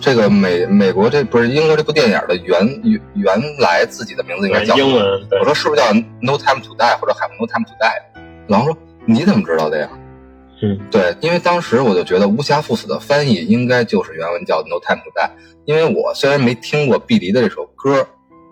[0.00, 5.04] 这个美美国这不是英国这部电影的原原原来自己的名字应该叫英文
[5.38, 8.02] 我说是不是叫 No Time to Die 或者 Have No Time to Die？
[8.46, 9.90] 老王说你怎么知道的呀？
[10.60, 15.30] 嗯，对，因为当时我就觉得《无暇赴死》的翻译应该就是原文叫 No Time to Die，
[15.64, 18.04] 因为我虽然没听过碧梨的这首歌，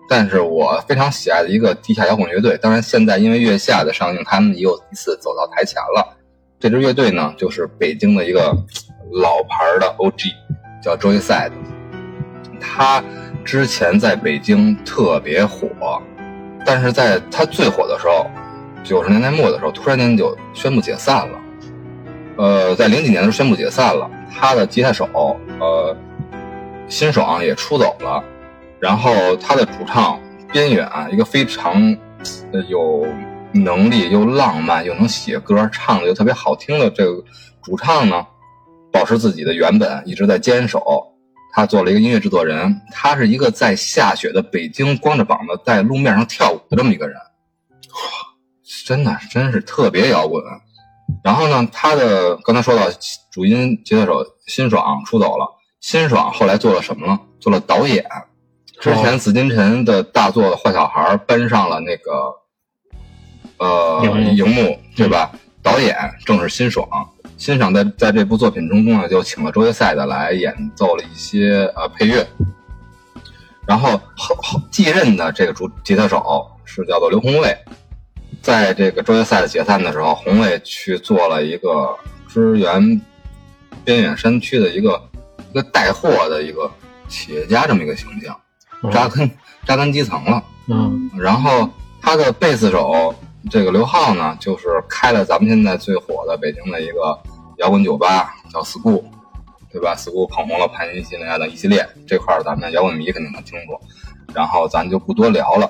[0.07, 2.57] 但是我非常喜爱的一个地下摇滚乐队。
[2.61, 6.17] 当然，现在因为月下的上映，他们又一次走到台前了。
[6.59, 8.55] 这支乐队呢，就是北京的一个
[9.11, 10.31] 老牌的 OG，
[10.81, 11.51] 叫 Joyside。
[12.59, 13.03] 他
[13.43, 16.01] 之前在北京特别火，
[16.65, 18.25] 但是在他最火的时候，
[18.81, 21.37] 九十年代末的时候，突然间就宣布解散了。
[22.37, 25.09] 呃，在零几年的时候宣布解散了，他的吉他手
[25.59, 25.97] 呃
[26.87, 28.23] 辛爽也出走了，
[28.79, 30.19] 然后他的主唱
[30.51, 31.97] 边远，一个非常
[32.69, 33.07] 有
[33.53, 37.23] 能力又浪漫又能写歌，唱的又特别好听的这个
[37.63, 38.25] 主唱呢，
[38.91, 40.83] 保持自己的原本，一直在坚守。
[41.53, 47.23] 他做了一个音乐制作人，他是一个在下雪的北京光着膀子在路面上跳舞的这么一个人，哇，
[48.85, 50.43] 真的真是特别摇滚。
[51.23, 52.83] 然后呢，他的刚才说到
[53.31, 55.47] 主音吉他手辛爽出走了，
[55.79, 57.19] 辛爽后来做了什么呢？
[57.39, 58.05] 做了导演。
[58.79, 62.33] 之前紫金陈的大作《坏小孩》搬上了那个
[63.57, 64.03] 呃
[64.35, 65.31] 荧幕，对吧？
[65.63, 65.95] 导演
[66.25, 66.87] 正是辛爽。
[67.37, 72.25] 辛爽在在这部作品中呢，就请了周杰赛的来演奏了一些呃配乐。
[73.67, 77.57] 然后后后继任的这个主吉他手是叫做刘宏卫，
[78.47, 81.93] 在这个周杰赛的解散的时候，红卫去做了一个
[82.29, 83.01] 支援
[83.83, 84.97] 边远山区的一个
[85.51, 86.71] 一个带货的一个
[87.09, 88.39] 企业家这么一个形象，
[88.89, 89.29] 扎根
[89.65, 90.41] 扎根基层了。
[90.69, 91.69] 嗯然后
[92.01, 93.13] 他的贝斯手
[93.51, 97.19] 这个刘浩呢，就是开了咱们现在最火的北京的一个
[97.57, 99.03] 摇滚酒吧，叫 School，
[99.73, 103.77] 对吧？School 捧红了盘尼西林啊等一系列这块儿，咱们摇滚迷肯定能清楚。
[104.33, 105.69] 然后咱就不多聊了。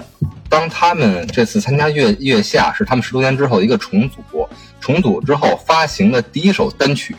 [0.50, 4.48] 当他们这次参加月月下是他们十多年之后的一个重组，
[4.80, 7.16] 重组之后发行的第一首单曲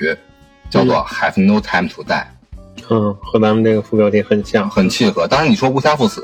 [0.70, 2.22] 叫做《Have No Time to Die》。
[2.90, 4.68] 嗯，和咱们这个副标题很像。
[4.70, 5.26] 很契合。
[5.26, 6.22] 当然，你说无暇赴死，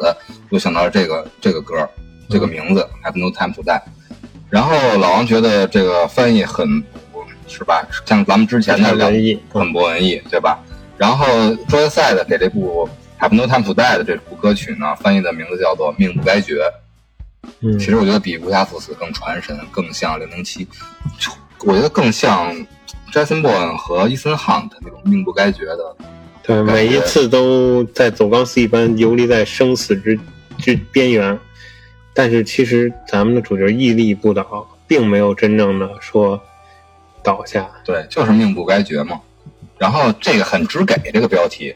[0.50, 1.86] 就想到了这个这个歌，
[2.30, 3.78] 这个名字《Have No Time to Die》。
[4.48, 6.82] 然后老王觉得这个翻译很
[7.46, 7.86] 是吧？
[8.06, 10.58] 像咱们之前的两很文艺很不文艺，对吧？
[10.96, 11.26] 然后
[11.68, 12.88] 周杰赛的给这部
[13.22, 16.54] 《Have No Time to Die》的这部歌曲呢，翻译的名字叫做《命不该绝》。
[17.60, 20.66] 嗯，其实我觉得比无暇赴死更传神，更像零零七，
[21.60, 22.54] 我觉得更像
[23.12, 25.96] Jason Bourne 和伊森 Hunt 那种命不该绝的
[26.42, 30.18] 对，每一次都在走钢丝一般游离在生死之
[30.58, 31.38] 之边缘，
[32.12, 36.38] 但是其实咱们的主角屹立不倒，并没有真正的说
[37.22, 37.66] 倒下。
[37.82, 39.18] 对，就是命不该绝嘛。
[39.78, 41.74] 然后这个很直给这个标题，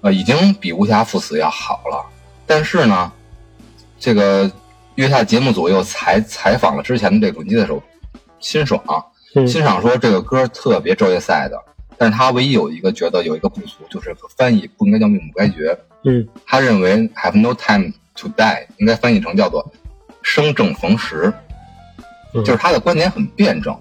[0.00, 2.04] 呃，已经比无暇赴死要好了。
[2.46, 3.12] 但是呢，
[3.98, 4.50] 这个
[5.00, 7.82] 月下节目组又采采访了之前的这个准机的时候，
[8.38, 8.82] 辛爽，
[9.34, 9.48] 嗯。
[9.48, 11.58] 辛爽说这个歌特别昼夜赛的，
[11.96, 15.74] 但是他唯一有一个觉得有一个不足，就是翻译不应该叫命不该绝，
[16.04, 16.28] 嗯。
[16.46, 19.66] 他认为 have no time to die 应该翻译成叫做
[20.20, 21.32] 生正逢时，
[22.34, 22.44] 嗯。
[22.44, 23.74] 就是他的观点很辩证，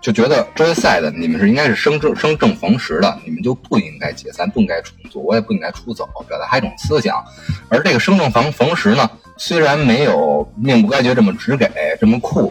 [0.00, 7.22] 就觉得周赛的你们是应该是生正生正逢时的，你们就不应该解散，不应该重组，我也不应该出走，表达他一种思想。
[7.68, 11.70] 而这个生正逢逢时呢，虽然没有命不该绝这么直给
[12.00, 12.50] 这么酷，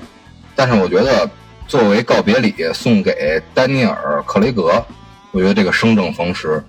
[0.56, 1.28] 但是我觉得
[1.68, 4.86] 作为告别礼送给丹尼尔·克雷格，
[5.32, 6.64] 我觉得这个生正逢时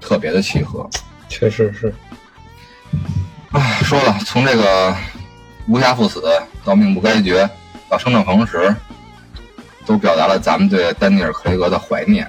[0.00, 0.88] 特别的契合。
[1.28, 1.92] 确实是。
[3.52, 4.96] 唉，说了，从这个
[5.68, 6.22] 无暇赴死
[6.64, 7.48] 到命不该绝，
[7.88, 8.74] 到生正逢时，
[9.86, 12.26] 都表达了咱们对丹尼尔·克雷格的怀念。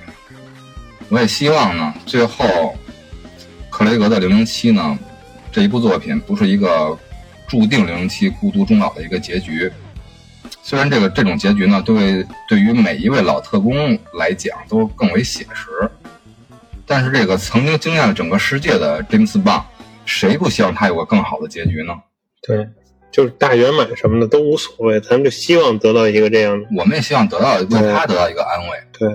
[1.09, 2.75] 我也希望呢，最后
[3.69, 4.97] 克雷格的《零零七》呢，
[5.51, 6.97] 这一部作品不是一个
[7.47, 9.71] 注定零零七孤独终老的一个结局。
[10.61, 15.91] 虽然这个这种结局呢，对对于每一位老特工来讲都更为写实，
[16.85, 19.63] 但是这个曾经惊艳了整个世界的詹姆斯·邦，
[20.05, 21.93] 谁不希望他有个更好的结局呢？
[22.41, 22.67] 对，
[23.13, 26.67] 就是大圆满什么的都无所谓，咱们就希望得到一个这样的。
[26.75, 28.77] 我们也希望得到为他得到一个安慰。
[28.91, 29.07] 对，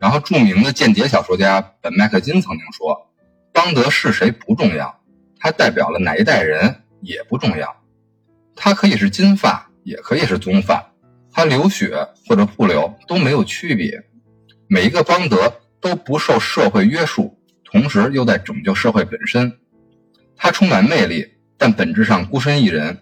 [0.00, 3.08] 然后，著名的间谍小说家本·麦克金曾经说
[3.54, 5.00] ：“邦德是谁不重要，
[5.38, 7.76] 他代表了哪一代人也不重要。
[8.56, 10.92] 他可以是金发，也可以是棕发，
[11.32, 14.02] 他流血或者不流都没有区别。
[14.66, 19.56] 每一个邦德都不受社会约束，同时又在拯救社会本身。
[20.36, 22.98] 他充满魅力，但本质上孤身一人。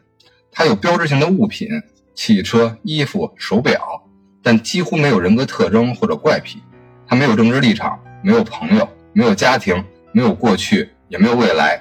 [0.59, 1.68] 他有标志性的物品，
[2.16, 4.02] 汽车、衣服、手表，
[4.42, 6.61] 但几乎没有人格特征或者怪癖。
[7.06, 11.80] 他没有政治立场，没有朋友，没有家庭，没有过去，也没有未来。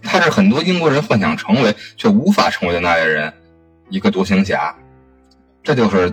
[0.00, 3.32] 他是很多英国人幻想成为却无法成为的那类人，
[3.90, 4.72] 一个独行侠。
[5.64, 6.08] 这就是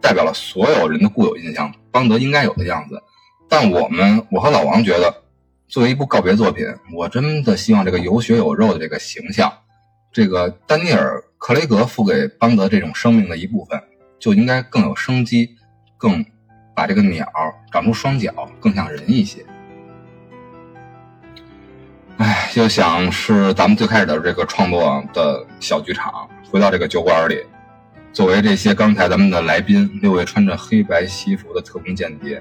[0.00, 3.02] 代表了所有人的固有印象，邦德应该有的样子。
[3.48, 5.12] 但我们，我和老王觉得，
[5.66, 6.64] 作为一部告别作品，
[6.94, 9.52] 我真的希望这个有血有肉的这个形象，
[10.14, 13.82] 这个丹尼尔·克雷格付给邦德这种生命的一部分，
[14.20, 15.56] 就应该更有生机，
[15.98, 16.24] 更
[16.72, 17.26] 把这个鸟
[17.72, 19.44] 长出双脚，更像人一些。
[22.18, 27.44] 唉，又想是咱们最开始的这个创作的小剧场，回到这个酒馆里，
[28.12, 32.40] 作为这些刚才咱们的来宾，六位穿着黑白西服的特工间谍，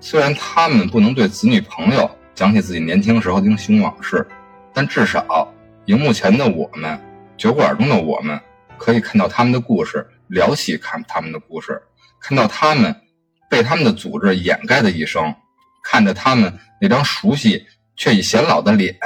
[0.00, 4.26] 虽然他们不能对子女朋友讲起自己年轻时候的英雄往事，
[4.74, 5.48] 但至少
[5.84, 6.98] 荧幕前的我们，
[7.42, 8.40] 酒馆中的我们，
[8.78, 11.82] 可以看到他们的故事，聊起看他们的故事，
[12.20, 12.94] 看到他们
[13.50, 15.34] 被他们的组织掩盖的一生，
[15.82, 17.66] 看着他们那张熟悉
[17.96, 18.96] 却已显老的脸，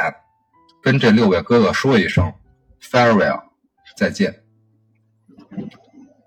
[0.82, 2.30] 跟这六位哥哥说一声
[2.78, 3.42] farewell，
[3.96, 4.42] 再见。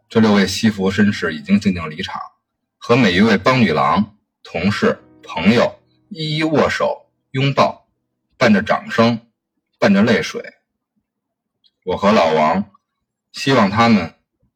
[0.09, 2.19] 这六位西服绅士已经静静离场，
[2.79, 5.79] 和每一位帮女郎、同事、朋友
[6.09, 7.87] 一一握手、拥抱，
[8.35, 9.19] 伴着掌声，
[9.77, 10.43] 伴着泪水。
[11.89, 12.69] 我和老王
[13.31, 14.13] 希望他们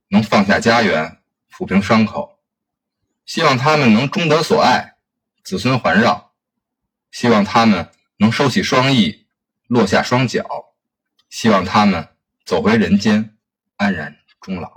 [0.09, 1.17] 能放下家园，
[1.51, 2.37] 抚平伤口；
[3.25, 4.97] 希望他们能终得所爱，
[5.43, 6.29] 子孙环绕；
[7.09, 9.25] 希望他们能收起双翼，
[9.65, 10.43] 落下双脚；
[11.27, 12.09] 希望他们
[12.45, 13.35] 走回人间，
[13.77, 14.71] 安然终老。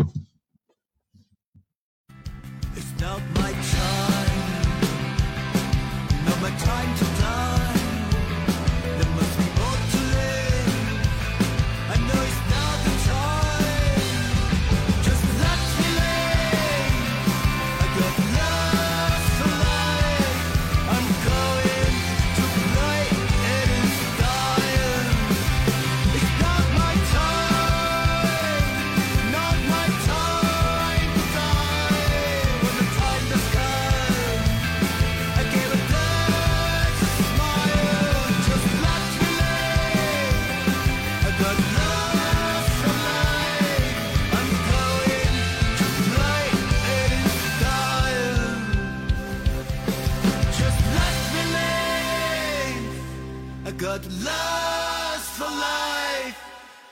[53.97, 56.38] I got lost for life.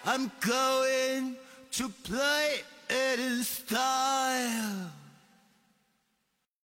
[0.07, 1.37] I'm going
[1.73, 4.94] to play it in style.